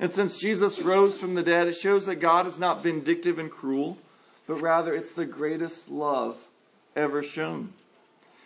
And 0.00 0.10
since 0.10 0.38
Jesus 0.38 0.80
rose 0.80 1.18
from 1.18 1.34
the 1.34 1.42
dead, 1.42 1.66
it 1.68 1.74
shows 1.74 2.06
that 2.06 2.16
God 2.16 2.46
is 2.46 2.58
not 2.58 2.82
vindictive 2.82 3.38
and 3.38 3.50
cruel, 3.50 3.98
but 4.46 4.60
rather 4.60 4.94
it's 4.94 5.12
the 5.12 5.26
greatest 5.26 5.88
love 5.88 6.36
ever 6.94 7.22
shown. 7.22 7.72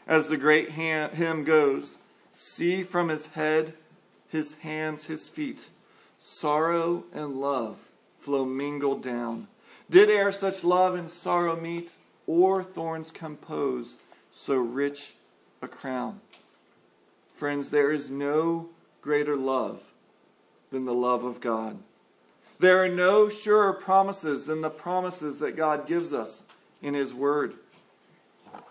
As 0.07 0.29
the 0.29 0.37
great 0.37 0.71
hymn 0.71 1.45
goes, 1.45 1.95
see 2.33 2.83
from 2.83 3.09
his 3.09 3.27
head, 3.27 3.75
his 4.29 4.55
hands, 4.55 5.05
his 5.05 5.29
feet, 5.29 5.69
sorrow 6.21 7.05
and 7.13 7.37
love 7.37 7.79
flow 8.19 8.45
mingled 8.45 9.03
down. 9.03 9.49
Did 9.93 10.09
e'er 10.09 10.33
such 10.33 10.65
love 10.65 10.95
and 10.95 11.11
sorrow 11.11 11.55
meet, 11.55 11.91
or 12.27 12.65
thorns 12.65 13.11
compose 13.11 13.97
so 14.33 14.57
rich 14.57 15.13
a 15.61 15.69
crown? 15.69 16.23
Friends, 17.35 17.69
there 17.69 17.93
is 17.93 18.11
no 18.11 18.71
greater 19.03 19.37
love 19.37 19.83
than 20.71 20.87
the 20.87 20.95
love 20.95 21.25
of 21.25 21.43
God. 21.43 21.77
There 22.59 22.83
are 22.83 22.89
no 22.89 23.29
surer 23.29 23.75
promises 23.75 24.47
than 24.47 24.63
the 24.63 24.71
promises 24.71 25.37
that 25.41 25.57
God 25.57 25.87
gives 25.87 26.15
us 26.15 26.43
in 26.81 26.95
His 26.95 27.13
Word. 27.13 27.53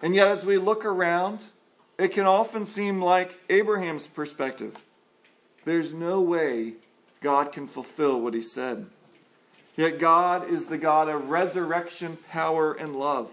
And 0.01 0.15
yet, 0.15 0.29
as 0.29 0.43
we 0.43 0.57
look 0.57 0.85
around, 0.85 1.41
it 1.99 2.13
can 2.13 2.25
often 2.25 2.65
seem 2.65 2.99
like 2.99 3.37
Abraham's 3.47 4.07
perspective. 4.07 4.75
There's 5.65 5.93
no 5.93 6.19
way 6.19 6.73
God 7.21 7.51
can 7.51 7.67
fulfill 7.67 8.19
what 8.19 8.33
He 8.33 8.41
said. 8.41 8.87
Yet 9.75 9.99
God 9.99 10.49
is 10.49 10.65
the 10.65 10.77
God 10.77 11.07
of 11.09 11.29
resurrection, 11.29 12.17
power, 12.29 12.73
and 12.73 12.95
love. 12.95 13.29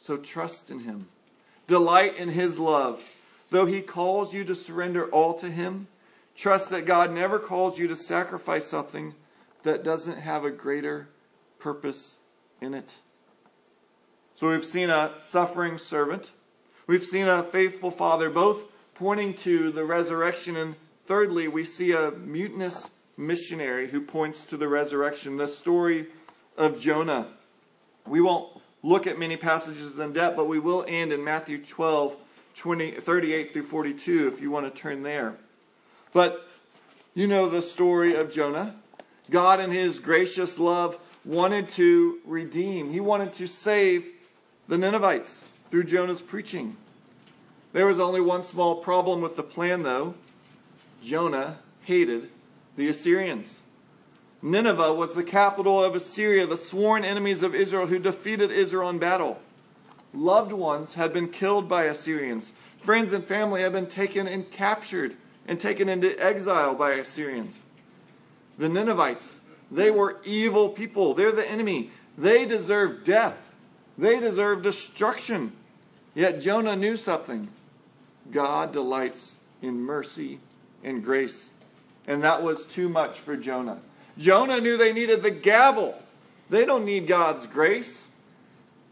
So 0.00 0.16
trust 0.16 0.70
in 0.70 0.80
Him. 0.80 1.08
Delight 1.66 2.16
in 2.16 2.30
His 2.30 2.58
love. 2.58 3.02
Though 3.50 3.66
he 3.66 3.82
calls 3.82 4.32
you 4.32 4.44
to 4.44 4.54
surrender 4.54 5.06
all 5.06 5.34
to 5.34 5.50
him, 5.50 5.88
trust 6.36 6.70
that 6.70 6.86
God 6.86 7.12
never 7.12 7.38
calls 7.38 7.78
you 7.78 7.88
to 7.88 7.96
sacrifice 7.96 8.66
something 8.66 9.14
that 9.64 9.82
doesn't 9.84 10.18
have 10.18 10.44
a 10.44 10.50
greater 10.50 11.08
purpose 11.58 12.16
in 12.60 12.74
it. 12.74 12.94
So 14.36 14.48
we've 14.48 14.64
seen 14.64 14.88
a 14.88 15.14
suffering 15.18 15.76
servant. 15.76 16.30
We've 16.86 17.04
seen 17.04 17.28
a 17.28 17.42
faithful 17.42 17.90
father, 17.90 18.30
both 18.30 18.64
pointing 18.94 19.34
to 19.34 19.70
the 19.70 19.84
resurrection. 19.84 20.56
And 20.56 20.76
thirdly, 21.06 21.48
we 21.48 21.64
see 21.64 21.92
a 21.92 22.12
mutinous 22.12 22.88
missionary 23.16 23.88
who 23.88 24.00
points 24.00 24.44
to 24.46 24.56
the 24.56 24.68
resurrection. 24.68 25.36
The 25.36 25.46
story 25.46 26.06
of 26.56 26.80
Jonah. 26.80 27.28
We 28.06 28.20
won't 28.20 28.60
look 28.82 29.06
at 29.06 29.18
many 29.18 29.36
passages 29.36 29.98
in 29.98 30.12
depth, 30.12 30.36
but 30.36 30.48
we 30.48 30.58
will 30.58 30.84
end 30.88 31.12
in 31.12 31.22
Matthew 31.22 31.64
12, 31.64 32.16
20, 32.54 32.92
38 32.92 33.52
through 33.52 33.66
42 33.66 34.28
if 34.28 34.40
you 34.40 34.50
want 34.50 34.72
to 34.72 34.80
turn 34.80 35.02
there. 35.02 35.36
But 36.12 36.46
you 37.14 37.26
know 37.26 37.48
the 37.48 37.62
story 37.62 38.14
of 38.14 38.30
Jonah. 38.30 38.76
God, 39.30 39.60
in 39.60 39.70
his 39.70 39.98
gracious 39.98 40.58
love, 40.58 40.98
wanted 41.24 41.68
to 41.70 42.18
redeem, 42.24 42.90
he 42.90 43.00
wanted 43.00 43.32
to 43.34 43.46
save 43.46 44.08
the 44.68 44.78
Ninevites 44.78 45.44
through 45.70 45.84
Jonah's 45.84 46.22
preaching. 46.22 46.76
There 47.72 47.86
was 47.86 48.00
only 48.00 48.20
one 48.20 48.42
small 48.42 48.76
problem 48.76 49.20
with 49.20 49.36
the 49.36 49.42
plan, 49.42 49.82
though. 49.82 50.14
Jonah 51.02 51.58
hated 51.82 52.30
the 52.80 52.88
Assyrians. 52.88 53.60
Nineveh 54.40 54.94
was 54.94 55.12
the 55.12 55.22
capital 55.22 55.84
of 55.84 55.94
Assyria, 55.94 56.46
the 56.46 56.56
sworn 56.56 57.04
enemies 57.04 57.42
of 57.42 57.54
Israel 57.54 57.88
who 57.88 57.98
defeated 57.98 58.50
Israel 58.50 58.88
in 58.88 58.98
battle. 58.98 59.38
Loved 60.14 60.52
ones 60.52 60.94
had 60.94 61.12
been 61.12 61.28
killed 61.28 61.68
by 61.68 61.84
Assyrians. 61.84 62.52
Friends 62.80 63.12
and 63.12 63.22
family 63.22 63.60
had 63.60 63.72
been 63.72 63.86
taken 63.86 64.26
and 64.26 64.50
captured 64.50 65.14
and 65.46 65.60
taken 65.60 65.90
into 65.90 66.18
exile 66.18 66.74
by 66.74 66.92
Assyrians. 66.92 67.60
The 68.56 68.70
Ninevites, 68.70 69.40
they 69.70 69.90
were 69.90 70.16
evil 70.24 70.70
people. 70.70 71.12
They're 71.12 71.32
the 71.32 71.48
enemy. 71.48 71.90
They 72.16 72.46
deserve 72.46 73.04
death. 73.04 73.36
They 73.98 74.18
deserve 74.18 74.62
destruction. 74.62 75.52
Yet 76.14 76.40
Jonah 76.40 76.76
knew 76.76 76.96
something. 76.96 77.50
God 78.30 78.72
delights 78.72 79.36
in 79.60 79.82
mercy 79.82 80.40
and 80.82 81.04
grace. 81.04 81.49
And 82.10 82.24
that 82.24 82.42
was 82.42 82.66
too 82.66 82.88
much 82.88 83.20
for 83.20 83.36
Jonah. 83.36 83.78
Jonah 84.18 84.60
knew 84.60 84.76
they 84.76 84.92
needed 84.92 85.22
the 85.22 85.30
gavel. 85.30 85.94
They 86.48 86.64
don't 86.64 86.84
need 86.84 87.06
God's 87.06 87.46
grace. 87.46 88.08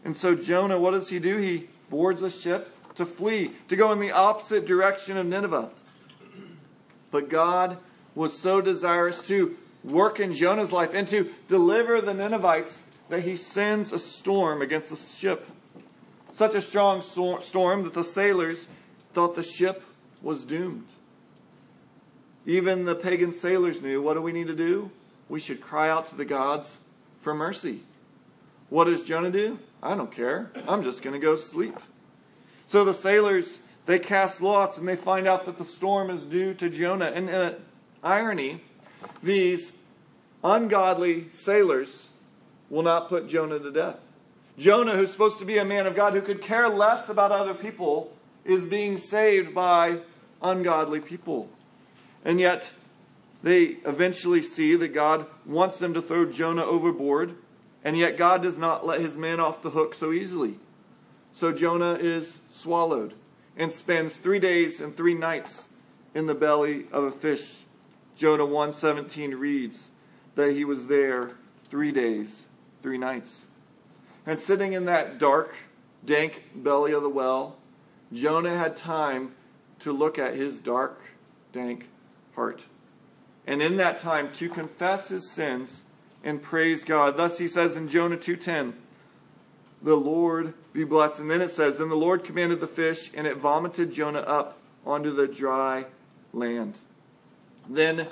And 0.05 0.15
so 0.15 0.35
Jonah, 0.35 0.79
what 0.79 0.91
does 0.91 1.09
he 1.09 1.19
do? 1.19 1.35
He 1.35 1.67
boards 1.89 2.21
a 2.21 2.29
ship 2.29 2.73
to 2.95 3.05
flee, 3.05 3.51
to 3.67 3.75
go 3.75 3.91
in 3.91 3.99
the 3.99 4.13
opposite 4.13 4.65
direction 4.65 5.17
of 5.17 5.27
Nineveh. 5.27 5.69
But 7.11 7.27
God 7.27 7.79
was 8.15 8.39
so 8.39 8.61
desirous 8.61 9.21
to 9.23 9.57
work 9.83 10.21
in 10.21 10.33
Jonah's 10.33 10.71
life 10.71 10.93
and 10.93 11.05
to 11.09 11.29
deliver 11.49 11.99
the 11.99 12.13
Ninevites 12.13 12.83
that 13.09 13.23
he 13.23 13.35
sends 13.35 13.91
a 13.91 13.99
storm 13.99 14.61
against 14.61 14.91
the 14.91 14.95
ship. 14.95 15.45
Such 16.31 16.55
a 16.55 16.61
strong 16.61 17.01
storm 17.01 17.83
that 17.83 17.93
the 17.93 18.03
sailors 18.05 18.67
thought 19.13 19.35
the 19.35 19.43
ship 19.43 19.83
was 20.21 20.45
doomed. 20.45 20.87
Even 22.45 22.85
the 22.85 22.95
pagan 22.95 23.31
sailors 23.31 23.81
knew 23.81 24.01
what 24.01 24.13
do 24.13 24.21
we 24.21 24.31
need 24.31 24.47
to 24.47 24.55
do? 24.55 24.91
We 25.27 25.39
should 25.39 25.61
cry 25.61 25.89
out 25.89 26.07
to 26.07 26.15
the 26.15 26.25
gods 26.25 26.77
for 27.19 27.33
mercy. 27.33 27.81
What 28.69 28.85
does 28.85 29.03
Jonah 29.03 29.31
do? 29.31 29.59
I 29.81 29.95
don't 29.95 30.11
care. 30.11 30.51
I'm 30.67 30.83
just 30.83 31.01
going 31.01 31.13
to 31.13 31.19
go 31.19 31.35
sleep. 31.35 31.77
So 32.65 32.83
the 32.85 32.93
sailors, 32.93 33.59
they 33.85 33.99
cast 33.99 34.41
lots 34.41 34.77
and 34.77 34.87
they 34.87 34.95
find 34.95 35.27
out 35.27 35.45
that 35.45 35.57
the 35.57 35.65
storm 35.65 36.09
is 36.09 36.23
due 36.23 36.53
to 36.55 36.69
Jonah. 36.69 37.05
And 37.07 37.29
in 37.29 37.55
irony, 38.03 38.61
these 39.23 39.71
ungodly 40.43 41.29
sailors 41.31 42.09
will 42.69 42.83
not 42.83 43.09
put 43.09 43.27
Jonah 43.27 43.59
to 43.59 43.71
death. 43.71 43.97
Jonah, 44.57 44.95
who's 44.95 45.11
supposed 45.11 45.39
to 45.39 45.45
be 45.45 45.57
a 45.57 45.65
man 45.65 45.87
of 45.87 45.95
God 45.95 46.13
who 46.13 46.21
could 46.21 46.41
care 46.41 46.67
less 46.67 47.09
about 47.09 47.31
other 47.31 47.53
people, 47.53 48.13
is 48.43 48.65
being 48.65 48.97
saved 48.97 49.55
by 49.55 49.99
ungodly 50.41 50.99
people. 50.99 51.49
And 52.23 52.39
yet, 52.39 52.73
they 53.41 53.77
eventually 53.85 54.41
see 54.41 54.75
that 54.75 54.89
God 54.89 55.25
wants 55.45 55.79
them 55.79 55.93
to 55.93 56.01
throw 56.01 56.25
Jonah 56.25 56.65
overboard 56.65 57.35
and 57.83 57.97
yet 57.97 58.17
God 58.17 58.41
does 58.41 58.57
not 58.57 58.85
let 58.85 59.01
his 59.01 59.15
man 59.15 59.39
off 59.39 59.61
the 59.61 59.69
hook 59.69 59.95
so 59.95 60.11
easily. 60.11 60.59
So 61.33 61.53
Jonah 61.53 61.93
is 61.93 62.39
swallowed 62.49 63.13
and 63.55 63.71
spends 63.71 64.15
three 64.15 64.39
days 64.39 64.81
and 64.81 64.95
three 64.95 65.13
nights 65.13 65.65
in 66.13 66.25
the 66.25 66.35
belly 66.35 66.85
of 66.91 67.03
a 67.03 67.11
fish. 67.11 67.61
Jonah 68.15 68.45
117 68.45 69.35
reads 69.35 69.89
that 70.35 70.51
he 70.51 70.65
was 70.65 70.87
there 70.87 71.31
three 71.69 71.91
days, 71.91 72.45
three 72.83 72.97
nights. 72.97 73.45
And 74.25 74.39
sitting 74.39 74.73
in 74.73 74.85
that 74.85 75.17
dark, 75.17 75.55
dank 76.03 76.49
belly 76.53 76.91
of 76.91 77.03
the 77.03 77.09
well, 77.09 77.57
Jonah 78.11 78.57
had 78.57 78.75
time 78.75 79.35
to 79.79 79.93
look 79.93 80.19
at 80.19 80.35
his 80.35 80.59
dark, 80.59 80.99
dank 81.53 81.89
heart. 82.39 82.63
And 83.45 83.61
in 83.61 83.75
that 83.77 83.99
time 83.99 84.31
to 84.33 84.47
confess 84.47 85.09
his 85.09 85.29
sins 85.29 85.83
and 86.23 86.41
praise 86.41 86.85
God. 86.85 87.17
Thus 87.17 87.37
he 87.37 87.49
says 87.49 87.75
in 87.75 87.89
Jonah 87.89 88.15
2:10, 88.15 88.75
"The 89.81 89.97
Lord 89.97 90.53
be 90.71 90.85
blessed." 90.85 91.19
And 91.19 91.29
then 91.29 91.41
it 91.41 91.49
says, 91.49 91.75
"Then 91.75 91.89
the 91.89 91.95
Lord 91.97 92.23
commanded 92.23 92.61
the 92.61 92.67
fish, 92.67 93.11
and 93.13 93.27
it 93.27 93.35
vomited 93.35 93.91
Jonah 93.91 94.19
up 94.19 94.57
onto 94.85 95.13
the 95.13 95.27
dry 95.27 95.87
land." 96.31 96.77
Then 97.67 98.07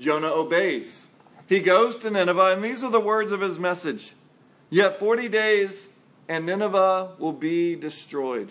Jonah 0.00 0.32
obeys. 0.32 1.06
He 1.46 1.60
goes 1.60 1.96
to 1.98 2.10
Nineveh, 2.10 2.52
and 2.52 2.64
these 2.64 2.82
are 2.82 2.90
the 2.90 3.00
words 3.00 3.30
of 3.30 3.40
his 3.40 3.58
message. 3.58 4.14
Yet 4.68 4.98
40 4.98 5.28
days, 5.28 5.86
and 6.28 6.44
Nineveh 6.44 7.12
will 7.18 7.32
be 7.32 7.76
destroyed. 7.76 8.50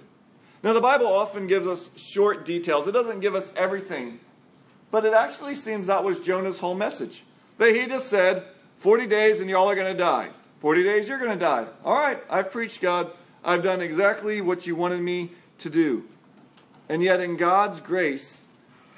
Now, 0.63 0.73
the 0.73 0.82
Bible 0.82 1.08
often 1.08 1.47
gives 1.47 1.67
us 1.67 1.89
short 1.97 2.45
details. 2.45 2.88
It 2.88 2.91
doesn't 2.91 3.19
give 3.19 3.36
us 3.36 3.51
everything. 3.55 4.19
But 4.91 5.06
it 5.06 5.13
actually 5.13 5.56
seems 5.56 5.88
that 5.88 6.04
was 6.04 6.19
Jonah's 6.19 6.60
whole 6.60 6.75
message. 6.75 7.23
That 7.58 7.75
he 7.75 7.86
just 7.86 8.08
said, 8.08 8.45
40 8.80 9.08
days 9.08 9.41
and 9.41 9.49
y'all 9.49 9.69
are 9.69 9.75
going 9.75 9.91
to 9.91 9.97
die. 9.97 10.30
40 10.60 10.84
days, 10.84 11.08
you're 11.08 11.19
going 11.19 11.32
to 11.32 11.38
die. 11.38 11.67
All 11.86 11.95
right, 11.95 12.21
I've 12.30 12.52
preached 12.52 12.82
God. 12.82 13.12
I've 13.43 13.63
done 13.63 13.82
exactly 13.82 14.41
what 14.41 14.67
you 14.67 14.75
wanted 14.75 15.02
me 15.02 15.32
to 15.60 15.69
do. 15.69 16.06
And 16.89 17.04
yet, 17.04 17.19
in 17.19 17.38
God's 17.38 17.80
grace, 17.80 18.41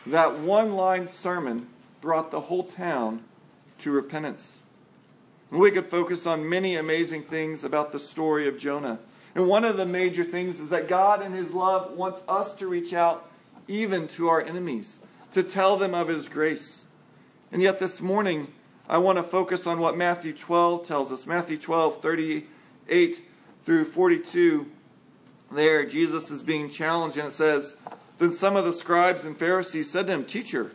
that 0.05 0.39
one 0.39 0.73
line 0.73 1.05
sermon 1.05 1.67
brought 1.99 2.31
the 2.31 2.41
whole 2.41 2.63
town 2.63 3.23
to 3.79 3.91
repentance. 3.91 4.57
We 5.51 5.71
could 5.71 5.89
focus 5.89 6.25
on 6.25 6.47
many 6.47 6.77
amazing 6.77 7.23
things 7.23 7.63
about 7.63 7.91
the 7.91 7.99
story 7.99 8.47
of 8.47 8.57
Jonah. 8.57 8.99
And 9.35 9.47
one 9.47 9.65
of 9.65 9.77
the 9.77 9.85
major 9.85 10.23
things 10.23 10.59
is 10.59 10.69
that 10.69 10.87
God, 10.87 11.21
in 11.21 11.33
His 11.33 11.51
love, 11.51 11.91
wants 11.97 12.21
us 12.27 12.55
to 12.55 12.67
reach 12.67 12.93
out 12.93 13.29
even 13.67 14.07
to 14.09 14.29
our 14.29 14.41
enemies, 14.41 14.99
to 15.31 15.43
tell 15.43 15.77
them 15.77 15.93
of 15.93 16.07
His 16.07 16.27
grace. 16.27 16.81
And 17.51 17.61
yet, 17.61 17.79
this 17.79 18.01
morning, 18.01 18.47
I 18.87 18.97
want 18.97 19.17
to 19.17 19.23
focus 19.23 19.67
on 19.67 19.79
what 19.79 19.97
Matthew 19.97 20.33
12 20.33 20.85
tells 20.85 21.11
us. 21.11 21.25
Matthew 21.25 21.57
12, 21.57 22.01
38 22.01 23.25
through 23.63 23.85
42. 23.85 24.69
There, 25.51 25.85
Jesus 25.85 26.31
is 26.31 26.43
being 26.43 26.69
challenged, 26.69 27.17
and 27.17 27.27
it 27.27 27.33
says, 27.33 27.75
Then 28.19 28.31
some 28.31 28.55
of 28.55 28.65
the 28.65 28.73
scribes 28.73 29.25
and 29.25 29.37
Pharisees 29.37 29.91
said 29.91 30.07
to 30.07 30.13
him, 30.13 30.25
Teacher, 30.25 30.71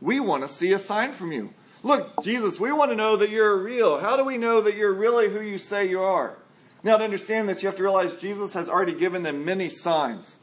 we 0.00 0.20
want 0.20 0.46
to 0.46 0.52
see 0.52 0.72
a 0.72 0.78
sign 0.78 1.12
from 1.12 1.32
you. 1.32 1.54
Look, 1.82 2.22
Jesus, 2.22 2.58
we 2.58 2.72
want 2.72 2.90
to 2.90 2.96
know 2.96 3.16
that 3.16 3.30
you're 3.30 3.56
real. 3.56 3.98
How 3.98 4.16
do 4.16 4.24
we 4.24 4.36
know 4.36 4.60
that 4.60 4.76
you're 4.76 4.92
really 4.92 5.28
who 5.28 5.40
you 5.40 5.58
say 5.58 5.88
you 5.88 6.00
are? 6.00 6.36
Now, 6.82 6.96
to 6.96 7.04
understand 7.04 7.48
this, 7.48 7.62
you 7.62 7.68
have 7.68 7.76
to 7.76 7.82
realize 7.82 8.16
Jesus 8.16 8.54
has 8.54 8.68
already 8.68 8.94
given 8.94 9.22
them 9.22 9.44
many 9.44 9.68
signs. 9.68 10.36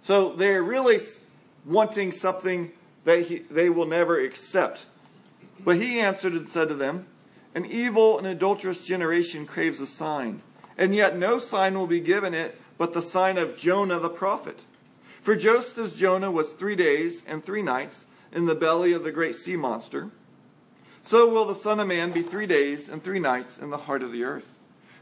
So 0.00 0.30
they're 0.30 0.62
really 0.62 0.98
wanting 1.64 2.12
something 2.12 2.72
that 3.06 3.22
he, 3.22 3.38
they 3.50 3.70
will 3.70 3.86
never 3.86 4.20
accept. 4.20 4.84
But 5.64 5.76
he 5.76 6.00
answered 6.00 6.34
and 6.34 6.50
said 6.50 6.68
to 6.68 6.74
them, 6.74 7.06
An 7.54 7.64
evil 7.64 8.18
and 8.18 8.26
adulterous 8.26 8.84
generation 8.84 9.46
craves 9.46 9.80
a 9.80 9.86
sign, 9.86 10.42
and 10.76 10.94
yet 10.94 11.16
no 11.16 11.38
sign 11.38 11.74
will 11.74 11.86
be 11.86 12.00
given 12.00 12.34
it 12.34 12.60
but 12.76 12.92
the 12.92 13.00
sign 13.00 13.38
of 13.38 13.56
Jonah 13.56 13.98
the 13.98 14.10
prophet. 14.10 14.64
For 15.22 15.34
just 15.34 15.78
as 15.78 15.94
Jonah 15.94 16.30
was 16.30 16.50
three 16.50 16.76
days 16.76 17.22
and 17.26 17.42
three 17.42 17.62
nights 17.62 18.04
in 18.32 18.44
the 18.44 18.54
belly 18.54 18.92
of 18.92 19.02
the 19.02 19.12
great 19.12 19.34
sea 19.34 19.56
monster, 19.56 20.10
so 21.00 21.28
will 21.28 21.46
the 21.46 21.54
Son 21.54 21.78
of 21.78 21.86
Man 21.86 22.12
be 22.12 22.22
three 22.22 22.46
days 22.46 22.88
and 22.88 23.02
three 23.02 23.20
nights 23.20 23.56
in 23.56 23.70
the 23.70 23.78
heart 23.78 24.02
of 24.02 24.10
the 24.10 24.24
earth. 24.24 24.52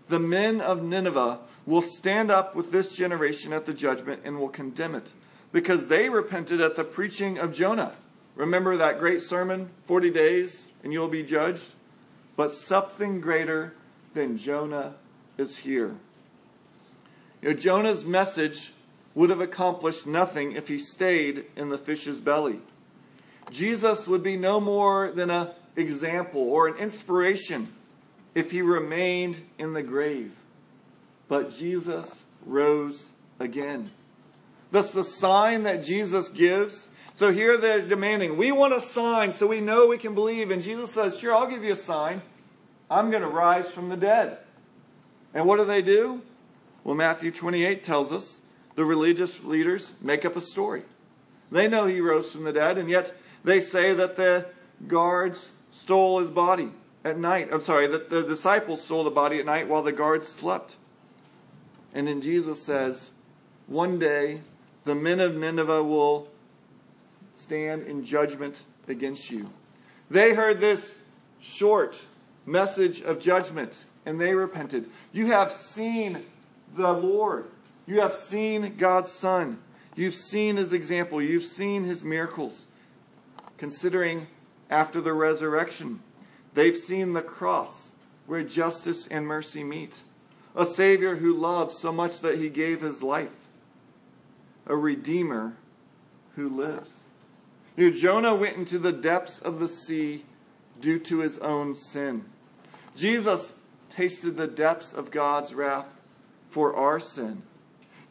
The 0.09 0.21
men 0.21 0.61
of 0.61 0.83
Nineveh 0.83 1.40
will 1.64 1.81
stand 1.81 2.31
up 2.31 2.55
with 2.55 2.71
this 2.71 2.95
generation 2.95 3.55
at 3.55 3.64
the 3.64 3.73
judgment 3.73 4.21
and 4.25 4.38
will 4.38 4.51
condemn 4.51 4.95
it, 4.95 5.12
because 5.55 5.87
they 5.87 6.09
repented 6.09 6.61
at 6.61 6.75
the 6.75 6.83
preaching 6.83 7.38
of 7.38 7.55
Jonah. 7.55 7.93
Remember 8.35 8.77
that 8.77 8.99
great 8.99 9.23
sermon, 9.23 9.71
40 9.85 10.11
days 10.11 10.67
and 10.83 10.93
you'll 10.93 11.09
be 11.09 11.23
judged? 11.23 11.75
But 12.35 12.51
something 12.51 13.21
greater 13.21 13.73
than 14.14 14.37
Jonah 14.37 14.97
is 15.38 15.59
here. 15.59 15.95
You 17.40 17.51
know, 17.51 17.55
Jonah's 17.55 18.05
message 18.05 18.73
would 19.14 19.31
have 19.31 19.40
accomplished 19.40 20.09
nothing 20.09 20.53
if 20.53 20.67
he 20.67 20.77
stayed 20.77 21.45
in 21.55 21.69
the 21.69 21.79
fish's 21.79 22.19
belly. 22.19 22.59
Jesus 23.49 24.09
would 24.09 24.25
be 24.25 24.37
no 24.37 24.59
more 24.59 25.12
than 25.12 25.31
an 25.31 25.51
example 25.77 26.43
or 26.43 26.67
an 26.67 26.75
inspiration 26.79 27.73
if 28.35 28.51
he 28.51 28.61
remained 28.61 29.40
in 29.57 29.73
the 29.73 29.85
grave. 29.85 30.35
But 31.29 31.53
Jesus 31.53 32.25
rose 32.45 33.11
again. 33.38 33.93
That's 34.75 34.91
the 34.91 35.05
sign 35.05 35.63
that 35.63 35.85
Jesus 35.85 36.29
gives. 36.29 36.89
So 37.13 37.31
here 37.31 37.57
they're 37.57 37.81
demanding, 37.81 38.37
we 38.37 38.51
want 38.51 38.75
a 38.75 38.81
sign 38.81 39.33
so 39.33 39.47
we 39.47 39.61
know 39.61 39.87
we 39.87 39.99
can 39.99 40.17
believe. 40.17 40.51
And 40.51 40.61
Jesus 40.61 40.91
says, 40.91 41.17
Sure, 41.17 41.33
I'll 41.33 41.47
give 41.47 41.63
you 41.63 41.75
a 41.75 41.77
sign. 41.77 42.23
I'm 42.91 43.09
going 43.13 43.23
to 43.23 43.29
rise 43.29 43.71
from 43.71 43.89
the 43.89 43.97
dead. 43.97 44.39
And 45.33 45.47
what 45.47 45.59
do 45.59 45.65
they 45.65 45.81
do? 45.81 46.23
Well, 46.83 46.97
Matthew 46.97 47.31
28 47.31 47.85
tells 47.85 48.11
us 48.11 48.39
the 48.75 48.85
religious 48.85 49.45
leaders 49.45 49.93
make 50.01 50.25
up 50.25 50.35
a 50.35 50.41
story. 50.41 50.83
They 51.53 51.69
know 51.69 51.87
he 51.87 52.01
rose 52.01 52.33
from 52.33 52.43
the 52.43 52.53
dead, 52.53 52.77
and 52.77 52.91
yet 52.91 53.15
they 53.45 53.61
say 53.61 53.95
that 53.95 54.17
the 54.17 54.47
guards 54.89 55.53
stole 55.71 56.19
his 56.19 56.31
body 56.31 56.71
at 57.05 57.17
night. 57.17 57.51
I'm 57.53 57.63
sorry, 57.63 57.87
that 57.87 58.11
the 58.11 58.25
disciples 58.25 58.83
stole 58.83 59.05
the 59.05 59.11
body 59.11 59.39
at 59.39 59.47
night 59.47 59.69
while 59.69 59.85
the 59.85 59.93
guards 59.93 60.27
slept. 60.27 60.75
And 61.95 62.09
then 62.09 62.21
Jesus 62.21 62.61
says, 62.61 63.13
One 63.69 64.01
day 64.01 64.41
the 64.85 64.94
men 64.94 65.20
of 65.20 65.35
Nineveh 65.35 65.83
will 65.83 66.29
stand 67.35 67.87
in 67.87 68.05
judgment 68.05 68.62
against 68.88 69.31
you. 69.31 69.51
They 70.11 70.35
heard 70.35 70.61
this 70.61 70.97
short 71.40 72.01
message 72.47 73.01
of 73.01 73.20
judgment 73.20 73.85
and 74.07 74.20
they 74.20 74.35
repented. 74.35 74.88
You 75.12 75.27
have 75.27 75.53
seen 75.53 76.25
the 76.77 76.92
Lord. 76.92 77.47
You 77.87 78.01
have 78.01 78.14
seen 78.14 78.77
God's 78.77 79.11
Son. 79.11 79.59
You've 79.97 80.14
seen 80.14 80.57
his 80.57 80.73
example. 80.73 81.23
You've 81.23 81.44
seen 81.44 81.85
his 81.85 82.05
miracles. 82.05 82.64
Considering 83.57 84.27
after 84.68 85.01
the 85.01 85.12
resurrection, 85.12 86.01
they've 86.55 86.77
seen 86.77 87.12
the 87.12 87.23
cross 87.23 87.88
where 88.27 88.42
justice 88.42 89.07
and 89.07 89.27
mercy 89.27 89.62
meet. 89.62 90.03
A 90.57 90.64
Savior 90.64 91.16
who 91.16 91.35
loved 91.35 91.73
so 91.73 91.92
much 91.92 92.20
that 92.20 92.38
he 92.38 92.49
gave 92.49 92.81
his 92.81 93.03
life. 93.03 93.43
A 94.66 94.77
Redeemer 94.77 95.57
who 96.37 96.48
lives. 96.48 96.94
You 97.77 97.90
know, 97.90 97.96
Jonah 97.96 98.35
went 98.35 98.57
into 98.57 98.79
the 98.79 98.92
depths 98.92 99.38
of 99.40 99.59
the 99.59 99.68
sea 99.68 100.24
due 100.81 100.98
to 101.00 101.18
his 101.18 101.38
own 101.38 101.74
sin. 101.74 102.24
Jesus 102.96 103.53
tasted 103.90 104.37
the 104.37 104.46
depths 104.46 104.92
of 104.92 105.11
God's 105.11 105.55
wrath 105.55 105.87
for 106.50 106.74
our 106.74 107.00
sin. 107.00 107.42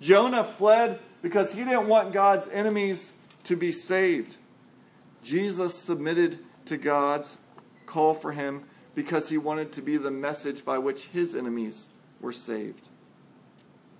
Jonah 0.01 0.43
fled 0.43 0.99
because 1.21 1.53
he 1.53 1.63
didn't 1.63 1.87
want 1.87 2.11
God's 2.11 2.47
enemies 2.49 3.11
to 3.45 3.55
be 3.55 3.71
saved. 3.71 4.35
Jesus 5.23 5.77
submitted 5.77 6.39
to 6.65 6.77
God's 6.77 7.37
call 7.85 8.13
for 8.13 8.33
him 8.33 8.63
because 8.95 9.29
he 9.29 9.37
wanted 9.37 9.71
to 9.73 9.81
be 9.81 9.97
the 9.97 10.11
message 10.11 10.65
by 10.65 10.77
which 10.77 11.05
his 11.05 11.35
enemies 11.35 11.87
were 12.19 12.33
saved. 12.33 12.89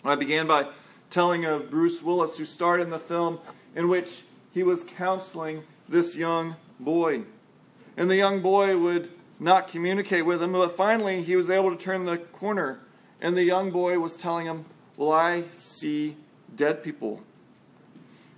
I 0.04 0.16
began 0.16 0.48
by 0.48 0.68
telling 1.14 1.46
of 1.46 1.70
Bruce 1.70 2.02
Willis, 2.02 2.38
who 2.38 2.44
starred 2.44 2.82
in 2.82 2.90
the 2.90 3.00
film 3.00 3.40
in 3.76 3.88
which 3.88 4.24
he 4.52 4.64
was 4.64 4.84
counseling 4.84 5.64
this 5.88 6.16
young 6.16 6.56
boy. 6.80 7.22
And 7.96 8.10
the 8.10 8.16
young 8.16 8.42
boy 8.42 8.78
would 8.78 9.12
not 9.40 9.68
communicate 9.68 10.26
with 10.26 10.42
him, 10.42 10.54
but 10.54 10.76
finally 10.76 11.22
he 11.22 11.36
was 11.36 11.52
able 11.52 11.70
to 11.70 11.82
turn 11.82 12.06
the 12.06 12.18
corner, 12.18 12.80
and 13.22 13.38
the 13.38 13.44
young 13.44 13.70
boy 13.70 14.00
was 14.00 14.16
telling 14.18 14.48
him, 14.48 14.66
Well, 14.98 15.12
I 15.12 15.44
see 15.54 16.18
dead 16.56 16.84
people. 16.84 17.22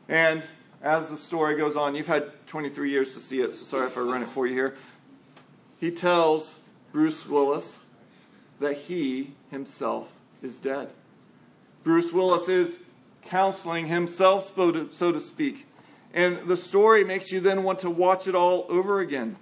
And 0.10 0.44
as 0.82 1.10
the 1.10 1.18
story 1.18 1.56
goes 1.56 1.78
on, 1.78 1.96
you've 1.96 2.08
had 2.08 2.32
23 2.48 2.92
years 2.92 3.12
to 3.12 3.20
see 3.22 3.40
it, 3.40 3.54
so 3.54 3.64
sorry 3.64 3.88
if 3.88 3.98
I 3.98 4.02
run 4.02 4.22
it 4.22 4.30
for 4.30 4.46
you 4.46 4.54
here. 4.54 4.76
He 5.80 5.92
tells 5.92 6.60
Bruce 6.92 7.26
Willis 7.26 7.80
that 8.60 8.74
he 8.74 9.32
himself 9.50 10.12
is 10.44 10.60
dead. 10.60 10.90
Bruce 11.86 12.12
Willis 12.12 12.50
is 12.50 12.80
counseling 13.22 13.86
himself, 13.86 14.52
so 14.56 15.12
to 15.12 15.22
speak. 15.22 15.68
And 16.16 16.48
the 16.48 16.58
story 16.58 17.04
makes 17.04 17.32
you 17.32 17.40
then 17.40 17.64
want 17.64 17.80
to 17.80 17.92
watch 17.92 18.28
it 18.28 18.34
all 18.34 18.66
over 18.70 19.00
again. 19.00 19.38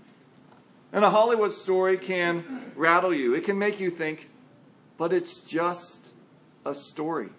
And 0.92 1.06
a 1.06 1.10
Hollywood 1.10 1.54
story 1.54 1.98
can 1.98 2.74
rattle 2.76 3.14
you, 3.14 3.34
it 3.34 3.46
can 3.46 3.58
make 3.58 3.80
you 3.80 3.90
think, 3.90 4.30
but 4.98 5.14
it's 5.14 5.40
just 5.40 6.10
a 6.66 6.76
story. 6.76 7.30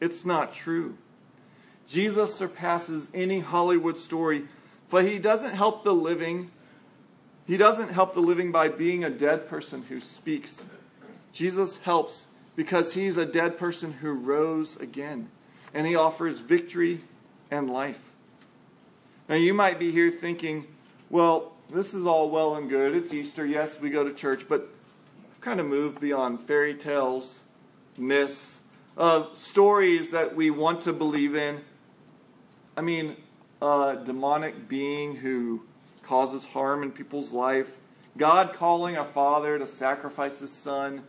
It's 0.00 0.24
not 0.24 0.54
true. 0.54 0.96
Jesus 1.86 2.34
surpasses 2.34 3.10
any 3.12 3.40
Hollywood 3.40 3.98
story, 3.98 4.46
for 4.88 5.02
he 5.02 5.18
doesn't 5.18 5.54
help 5.54 5.84
the 5.84 5.94
living. 5.94 6.50
He 7.46 7.58
doesn't 7.58 7.90
help 7.90 8.14
the 8.14 8.20
living 8.20 8.50
by 8.50 8.68
being 8.68 9.04
a 9.04 9.10
dead 9.10 9.46
person 9.46 9.82
who 9.82 10.00
speaks. 10.00 10.64
Jesus 11.32 11.78
helps 11.78 12.27
because 12.58 12.94
he's 12.94 13.16
a 13.16 13.24
dead 13.24 13.56
person 13.56 13.92
who 13.92 14.10
rose 14.10 14.74
again, 14.78 15.28
and 15.72 15.86
he 15.86 15.94
offers 15.94 16.40
victory 16.40 17.00
and 17.52 17.70
life. 17.70 18.00
Now, 19.28 19.36
you 19.36 19.54
might 19.54 19.78
be 19.78 19.92
here 19.92 20.10
thinking, 20.10 20.66
well, 21.08 21.52
this 21.70 21.94
is 21.94 22.04
all 22.04 22.30
well 22.30 22.56
and 22.56 22.68
good. 22.68 22.96
It's 22.96 23.14
Easter. 23.14 23.46
Yes, 23.46 23.78
we 23.78 23.90
go 23.90 24.02
to 24.02 24.12
church, 24.12 24.48
but 24.48 24.68
I've 25.30 25.40
kind 25.40 25.60
of 25.60 25.66
moved 25.66 26.00
beyond 26.00 26.48
fairy 26.48 26.74
tales, 26.74 27.42
myths, 27.96 28.58
uh, 28.96 29.32
stories 29.34 30.10
that 30.10 30.34
we 30.34 30.50
want 30.50 30.80
to 30.82 30.92
believe 30.92 31.36
in. 31.36 31.60
I 32.76 32.80
mean, 32.80 33.18
a 33.62 33.98
demonic 34.04 34.66
being 34.66 35.14
who 35.14 35.62
causes 36.02 36.42
harm 36.42 36.82
in 36.82 36.90
people's 36.90 37.30
life, 37.30 37.70
God 38.16 38.52
calling 38.52 38.96
a 38.96 39.04
father 39.04 39.60
to 39.60 39.66
sacrifice 39.66 40.40
his 40.40 40.50
son, 40.50 41.04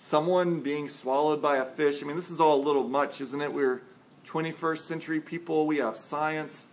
someone 0.00 0.60
being 0.60 0.88
swallowed 0.88 1.40
by 1.40 1.58
a 1.58 1.64
fish. 1.64 2.02
I 2.02 2.06
mean, 2.06 2.16
this 2.16 2.30
is 2.30 2.40
all 2.40 2.60
a 2.60 2.64
little 2.64 2.88
much, 2.88 3.20
isn't 3.20 3.40
it? 3.40 3.52
We're 3.52 3.82
21st 4.26 4.78
century 4.78 5.20
people, 5.20 5.66
we 5.66 5.78
have 5.78 5.96
science. 5.96 6.66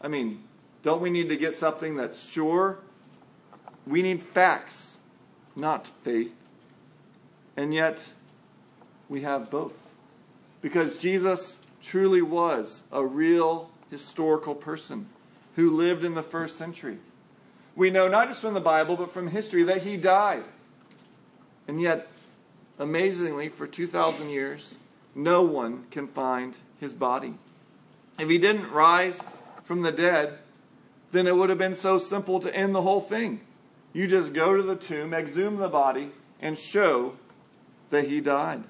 I 0.00 0.08
mean, 0.08 0.44
don't 0.82 1.00
we 1.00 1.10
need 1.10 1.28
to 1.30 1.36
get 1.36 1.54
something 1.54 1.96
that's 1.96 2.30
sure? 2.30 2.78
We 3.86 4.02
need 4.02 4.22
facts, 4.22 4.96
not 5.54 5.86
faith. 6.04 6.34
And 7.56 7.72
yet, 7.72 8.12
we 9.08 9.22
have 9.22 9.50
both. 9.50 9.74
Because 10.60 10.98
Jesus 10.98 11.56
truly 11.82 12.22
was 12.22 12.82
a 12.92 13.04
real 13.04 13.70
historical 13.90 14.54
person 14.54 15.08
who 15.54 15.70
lived 15.70 16.04
in 16.04 16.14
the 16.14 16.22
first 16.22 16.56
century. 16.56 16.98
We 17.74 17.90
know 17.90 18.08
not 18.08 18.28
just 18.28 18.40
from 18.40 18.54
the 18.54 18.60
Bible, 18.60 18.96
but 18.96 19.12
from 19.12 19.28
history 19.28 19.62
that 19.64 19.82
he 19.82 19.96
died. 19.96 20.44
And 21.68 21.80
yet, 21.80 22.08
amazingly, 22.78 23.48
for 23.48 23.66
2,000 23.66 24.30
years, 24.30 24.74
no 25.14 25.42
one 25.42 25.84
can 25.90 26.06
find 26.08 26.56
his 26.78 26.92
body. 26.92 27.34
If 28.18 28.28
he 28.28 28.38
didn't 28.38 28.70
rise 28.70 29.20
from 29.64 29.82
the 29.82 29.92
dead, 29.92 30.38
then 31.12 31.26
it 31.26 31.36
would 31.36 31.48
have 31.48 31.58
been 31.58 31.74
so 31.74 31.98
simple 31.98 32.40
to 32.40 32.54
end 32.54 32.74
the 32.74 32.82
whole 32.82 33.00
thing. 33.00 33.40
You 33.92 34.06
just 34.06 34.32
go 34.32 34.56
to 34.56 34.62
the 34.62 34.76
tomb, 34.76 35.14
exhume 35.14 35.56
the 35.56 35.68
body, 35.68 36.10
and 36.40 36.58
show 36.58 37.14
that 37.90 38.08
he 38.08 38.20
died. 38.20 38.64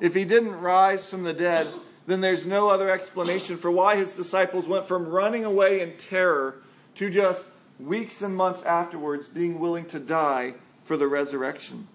If 0.00 0.14
he 0.14 0.24
didn't 0.24 0.60
rise 0.60 1.08
from 1.08 1.24
the 1.24 1.32
dead, 1.32 1.68
then 2.06 2.20
there's 2.20 2.46
no 2.46 2.68
other 2.68 2.90
explanation 2.90 3.56
for 3.56 3.70
why 3.70 3.96
his 3.96 4.12
disciples 4.14 4.66
went 4.66 4.88
from 4.88 5.08
running 5.08 5.44
away 5.44 5.80
in 5.80 5.96
terror 5.96 6.56
to 6.96 7.10
just 7.10 7.48
weeks 7.78 8.22
and 8.22 8.34
months 8.34 8.62
afterwards 8.62 9.28
being 9.28 9.60
willing 9.60 9.84
to 9.86 10.00
die 10.00 10.54
for 10.84 10.96
the 10.96 11.06
resurrection. 11.06 11.86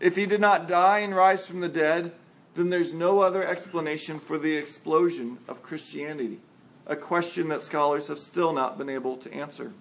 If 0.00 0.16
he 0.16 0.26
did 0.26 0.40
not 0.40 0.68
die 0.68 1.00
and 1.00 1.14
rise 1.14 1.46
from 1.46 1.60
the 1.60 1.68
dead, 1.68 2.12
then 2.54 2.70
there's 2.70 2.92
no 2.92 3.20
other 3.20 3.46
explanation 3.46 4.18
for 4.20 4.38
the 4.38 4.54
explosion 4.54 5.38
of 5.48 5.62
Christianity, 5.62 6.38
a 6.86 6.96
question 6.96 7.48
that 7.48 7.62
scholars 7.62 8.08
have 8.08 8.18
still 8.18 8.52
not 8.52 8.78
been 8.78 8.88
able 8.88 9.16
to 9.18 9.32
answer. 9.32 9.72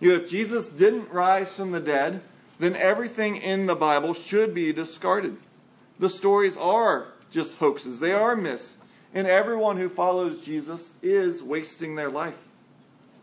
You 0.00 0.10
know, 0.10 0.16
if 0.16 0.30
Jesus 0.30 0.68
didn't 0.68 1.10
rise 1.10 1.54
from 1.54 1.72
the 1.72 1.80
dead, 1.80 2.22
then 2.58 2.76
everything 2.76 3.36
in 3.36 3.66
the 3.66 3.74
Bible 3.74 4.14
should 4.14 4.54
be 4.54 4.72
discarded. 4.72 5.36
The 5.98 6.08
stories 6.08 6.56
are 6.56 7.08
just 7.30 7.56
hoaxes, 7.56 8.00
they 8.00 8.12
are 8.12 8.36
myths. 8.36 8.76
And 9.12 9.28
everyone 9.28 9.76
who 9.76 9.88
follows 9.88 10.44
Jesus 10.44 10.90
is 11.00 11.40
wasting 11.40 11.94
their 11.94 12.10
life. 12.10 12.48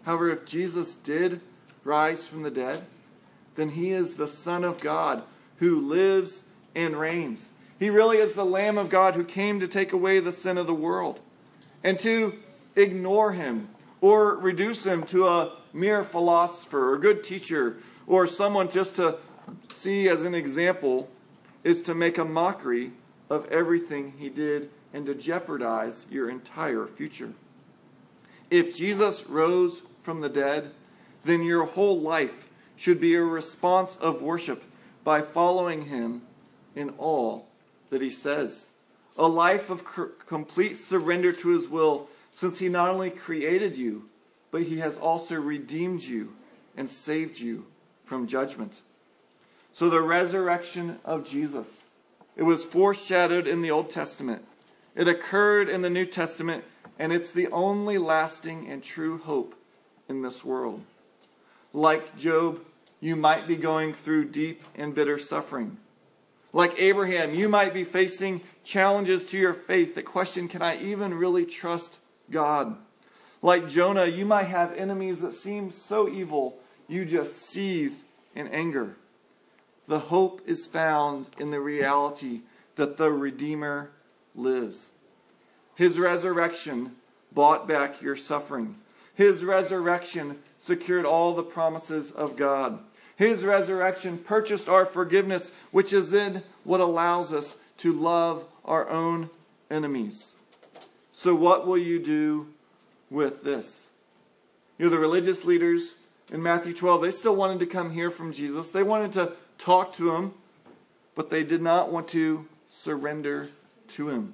However, 0.05 0.29
if 0.29 0.45
Jesus 0.45 0.95
did 0.95 1.41
rise 1.83 2.27
from 2.27 2.43
the 2.43 2.51
dead, 2.51 2.83
then 3.55 3.69
he 3.69 3.91
is 3.91 4.15
the 4.15 4.27
Son 4.27 4.63
of 4.63 4.79
God 4.79 5.23
who 5.61 5.79
lives 5.79 6.41
and 6.73 6.99
reigns. 6.99 7.51
He 7.79 7.91
really 7.91 8.17
is 8.17 8.33
the 8.33 8.43
Lamb 8.43 8.79
of 8.79 8.89
God 8.89 9.13
who 9.13 9.23
came 9.23 9.59
to 9.59 9.67
take 9.67 9.93
away 9.93 10.19
the 10.19 10.31
sin 10.31 10.57
of 10.57 10.65
the 10.65 10.73
world. 10.73 11.19
And 11.83 11.99
to 11.99 12.33
ignore 12.75 13.33
him 13.33 13.69
or 14.01 14.35
reduce 14.35 14.83
him 14.83 15.03
to 15.03 15.27
a 15.27 15.53
mere 15.71 16.03
philosopher 16.03 16.91
or 16.91 16.97
good 16.97 17.23
teacher 17.23 17.77
or 18.07 18.25
someone 18.25 18.71
just 18.71 18.95
to 18.95 19.17
see 19.71 20.09
as 20.09 20.23
an 20.23 20.33
example 20.33 21.07
is 21.63 21.83
to 21.83 21.93
make 21.93 22.17
a 22.17 22.25
mockery 22.25 22.93
of 23.29 23.47
everything 23.49 24.15
he 24.17 24.29
did 24.29 24.71
and 24.93 25.05
to 25.05 25.13
jeopardize 25.13 26.07
your 26.09 26.27
entire 26.27 26.87
future. 26.87 27.33
If 28.49 28.75
Jesus 28.75 29.27
rose 29.27 29.83
from 30.01 30.21
the 30.21 30.29
dead, 30.29 30.71
then 31.23 31.43
your 31.43 31.65
whole 31.65 32.01
life 32.01 32.49
should 32.75 32.99
be 32.99 33.13
a 33.13 33.21
response 33.21 33.95
of 34.01 34.23
worship 34.23 34.63
by 35.03 35.21
following 35.21 35.85
him 35.85 36.21
in 36.75 36.89
all 36.97 37.47
that 37.89 38.01
he 38.01 38.09
says. 38.09 38.69
A 39.17 39.27
life 39.27 39.69
of 39.69 39.83
complete 40.27 40.77
surrender 40.77 41.31
to 41.33 41.49
his 41.49 41.67
will, 41.67 42.07
since 42.33 42.59
he 42.59 42.69
not 42.69 42.89
only 42.89 43.09
created 43.09 43.75
you, 43.75 44.09
but 44.51 44.63
he 44.63 44.79
has 44.79 44.97
also 44.97 45.35
redeemed 45.35 46.01
you 46.01 46.33
and 46.77 46.89
saved 46.89 47.39
you 47.39 47.65
from 48.05 48.27
judgment. 48.27 48.81
So 49.73 49.89
the 49.89 50.01
resurrection 50.01 50.99
of 51.05 51.25
Jesus, 51.25 51.83
it 52.35 52.43
was 52.43 52.65
foreshadowed 52.65 53.47
in 53.47 53.61
the 53.61 53.71
Old 53.71 53.89
Testament. 53.89 54.45
It 54.95 55.07
occurred 55.07 55.69
in 55.69 55.81
the 55.81 55.89
New 55.89 56.05
Testament, 56.05 56.63
and 56.99 57.13
it's 57.13 57.31
the 57.31 57.47
only 57.47 57.97
lasting 57.97 58.67
and 58.69 58.83
true 58.83 59.17
hope 59.17 59.55
in 60.09 60.21
this 60.21 60.43
world. 60.43 60.81
Like 61.73 62.17
Job, 62.17 62.61
you 63.01 63.17
might 63.17 63.47
be 63.47 63.57
going 63.57 63.93
through 63.93 64.25
deep 64.29 64.63
and 64.75 64.95
bitter 64.95 65.19
suffering. 65.19 65.77
Like 66.53 66.79
Abraham, 66.79 67.33
you 67.33 67.49
might 67.49 67.73
be 67.73 67.83
facing 67.83 68.41
challenges 68.63 69.25
to 69.25 69.37
your 69.37 69.53
faith 69.53 69.95
that 69.95 70.05
question, 70.05 70.47
can 70.47 70.61
I 70.61 70.77
even 70.81 71.13
really 71.13 71.45
trust 71.45 71.97
God? 72.29 72.77
Like 73.41 73.67
Jonah, 73.67 74.05
you 74.05 74.25
might 74.25 74.43
have 74.43 74.73
enemies 74.77 75.19
that 75.21 75.33
seem 75.33 75.71
so 75.71 76.07
evil, 76.07 76.57
you 76.87 77.05
just 77.05 77.37
seethe 77.37 77.93
in 78.35 78.47
anger. 78.49 78.95
The 79.87 79.99
hope 79.99 80.41
is 80.45 80.67
found 80.67 81.29
in 81.39 81.49
the 81.51 81.59
reality 81.59 82.41
that 82.75 82.97
the 82.97 83.11
Redeemer 83.11 83.91
lives. 84.35 84.89
His 85.75 85.97
resurrection 85.97 86.95
bought 87.31 87.67
back 87.67 88.01
your 88.01 88.15
suffering. 88.15 88.75
His 89.15 89.43
resurrection 89.43 90.39
secured 90.59 91.05
all 91.05 91.33
the 91.33 91.43
promises 91.43 92.11
of 92.11 92.35
God. 92.35 92.79
His 93.21 93.43
resurrection 93.43 94.17
purchased 94.17 94.67
our 94.67 94.83
forgiveness, 94.83 95.51
which 95.69 95.93
is 95.93 96.09
then 96.09 96.41
what 96.63 96.79
allows 96.79 97.31
us 97.31 97.55
to 97.77 97.93
love 97.93 98.45
our 98.65 98.89
own 98.89 99.29
enemies. 99.69 100.31
So, 101.13 101.35
what 101.35 101.67
will 101.67 101.77
you 101.77 101.99
do 101.99 102.47
with 103.11 103.43
this? 103.43 103.81
You 104.79 104.85
know, 104.85 104.89
the 104.89 104.97
religious 104.97 105.45
leaders 105.45 105.93
in 106.33 106.41
Matthew 106.41 106.73
12, 106.73 107.03
they 107.03 107.11
still 107.11 107.35
wanted 107.35 107.59
to 107.59 107.67
come 107.67 107.91
hear 107.91 108.09
from 108.09 108.33
Jesus. 108.33 108.69
They 108.69 108.81
wanted 108.81 109.11
to 109.11 109.33
talk 109.59 109.93
to 109.97 110.15
him, 110.15 110.33
but 111.13 111.29
they 111.29 111.43
did 111.43 111.61
not 111.61 111.91
want 111.91 112.07
to 112.07 112.47
surrender 112.67 113.49
to 113.89 114.09
him. 114.09 114.33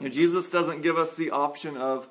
You 0.00 0.08
know, 0.08 0.12
Jesus 0.12 0.48
doesn't 0.48 0.82
give 0.82 0.98
us 0.98 1.14
the 1.14 1.30
option 1.30 1.76
of 1.76 2.08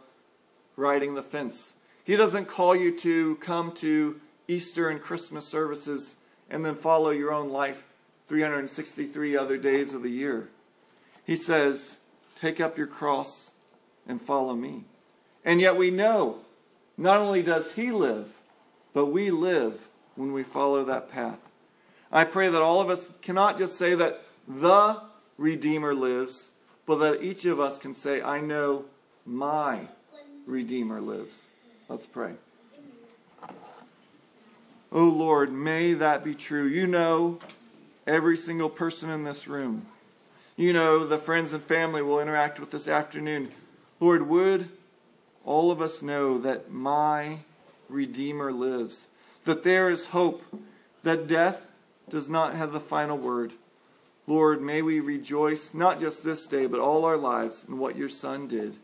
riding 0.77 1.15
the 1.15 1.21
fence. 1.21 1.73
He 2.05 2.15
doesn't 2.15 2.45
call 2.45 2.73
you 2.73 2.97
to 2.99 3.35
come 3.41 3.73
to 3.73 4.21
Easter 4.47 4.89
and 4.89 5.01
Christmas 5.01 5.47
services 5.47 6.15
and 6.49 6.65
then 6.65 6.75
follow 6.75 7.09
your 7.09 7.31
own 7.31 7.49
life 7.49 7.83
363 8.27 9.37
other 9.37 9.57
days 9.57 9.93
of 9.93 10.03
the 10.03 10.09
year. 10.09 10.49
He 11.25 11.35
says, 11.35 11.97
Take 12.35 12.59
up 12.59 12.77
your 12.77 12.87
cross 12.87 13.51
and 14.07 14.21
follow 14.21 14.55
me. 14.55 14.83
And 15.45 15.61
yet 15.61 15.77
we 15.77 15.91
know 15.91 16.39
not 16.97 17.19
only 17.19 17.43
does 17.43 17.73
He 17.73 17.91
live, 17.91 18.33
but 18.93 19.07
we 19.07 19.31
live 19.31 19.87
when 20.15 20.33
we 20.33 20.43
follow 20.43 20.83
that 20.85 21.11
path. 21.11 21.39
I 22.11 22.25
pray 22.25 22.49
that 22.49 22.61
all 22.61 22.79
of 22.79 22.89
us 22.89 23.09
cannot 23.21 23.57
just 23.57 23.77
say 23.77 23.95
that 23.95 24.21
the 24.47 25.01
Redeemer 25.37 25.95
lives, 25.95 26.49
but 26.85 26.97
that 26.97 27.23
each 27.23 27.45
of 27.45 27.59
us 27.59 27.79
can 27.79 27.93
say, 27.93 28.21
I 28.21 28.39
know 28.39 28.85
my 29.25 29.87
Redeemer 30.45 31.01
lives. 31.01 31.41
Let's 31.89 32.05
pray. 32.05 32.33
Oh 34.93 35.09
Lord, 35.09 35.51
may 35.51 35.93
that 35.93 36.23
be 36.23 36.35
true. 36.35 36.65
You 36.65 36.85
know 36.85 37.39
every 38.05 38.37
single 38.37 38.69
person 38.69 39.09
in 39.09 39.23
this 39.23 39.47
room. 39.47 39.87
You 40.55 40.71
know 40.71 41.05
the 41.05 41.17
friends 41.17 41.51
and 41.51 41.63
family 41.63 42.03
will 42.03 42.19
interact 42.19 42.59
with 42.59 42.69
this 42.69 42.87
afternoon. 42.87 43.49
Lord, 43.99 44.29
would 44.29 44.69
all 45.43 45.71
of 45.71 45.81
us 45.81 46.03
know 46.03 46.37
that 46.37 46.71
my 46.71 47.39
Redeemer 47.89 48.53
lives, 48.53 49.07
that 49.45 49.63
there 49.63 49.89
is 49.89 50.07
hope, 50.07 50.43
that 51.01 51.27
death 51.27 51.65
does 52.07 52.29
not 52.29 52.53
have 52.53 52.71
the 52.71 52.79
final 52.79 53.17
word. 53.17 53.53
Lord, 54.27 54.61
may 54.61 54.81
we 54.81 54.99
rejoice 54.99 55.73
not 55.73 55.99
just 55.99 56.23
this 56.23 56.45
day, 56.45 56.67
but 56.67 56.79
all 56.79 57.03
our 57.03 57.17
lives 57.17 57.65
in 57.67 57.79
what 57.79 57.97
your 57.97 58.09
Son 58.09 58.47
did. 58.47 58.77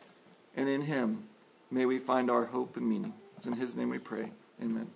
And 0.55 0.67
in 0.67 0.81
him, 0.81 1.25
may 1.69 1.85
we 1.85 1.99
find 1.99 2.29
our 2.31 2.45
hope 2.45 2.75
and 2.75 2.89
meaning. 2.89 3.13
It's 3.37 3.45
in 3.45 3.53
his 3.53 3.75
name 3.75 3.89
we 3.89 3.99
pray. 3.99 4.31
Amen. 4.61 4.89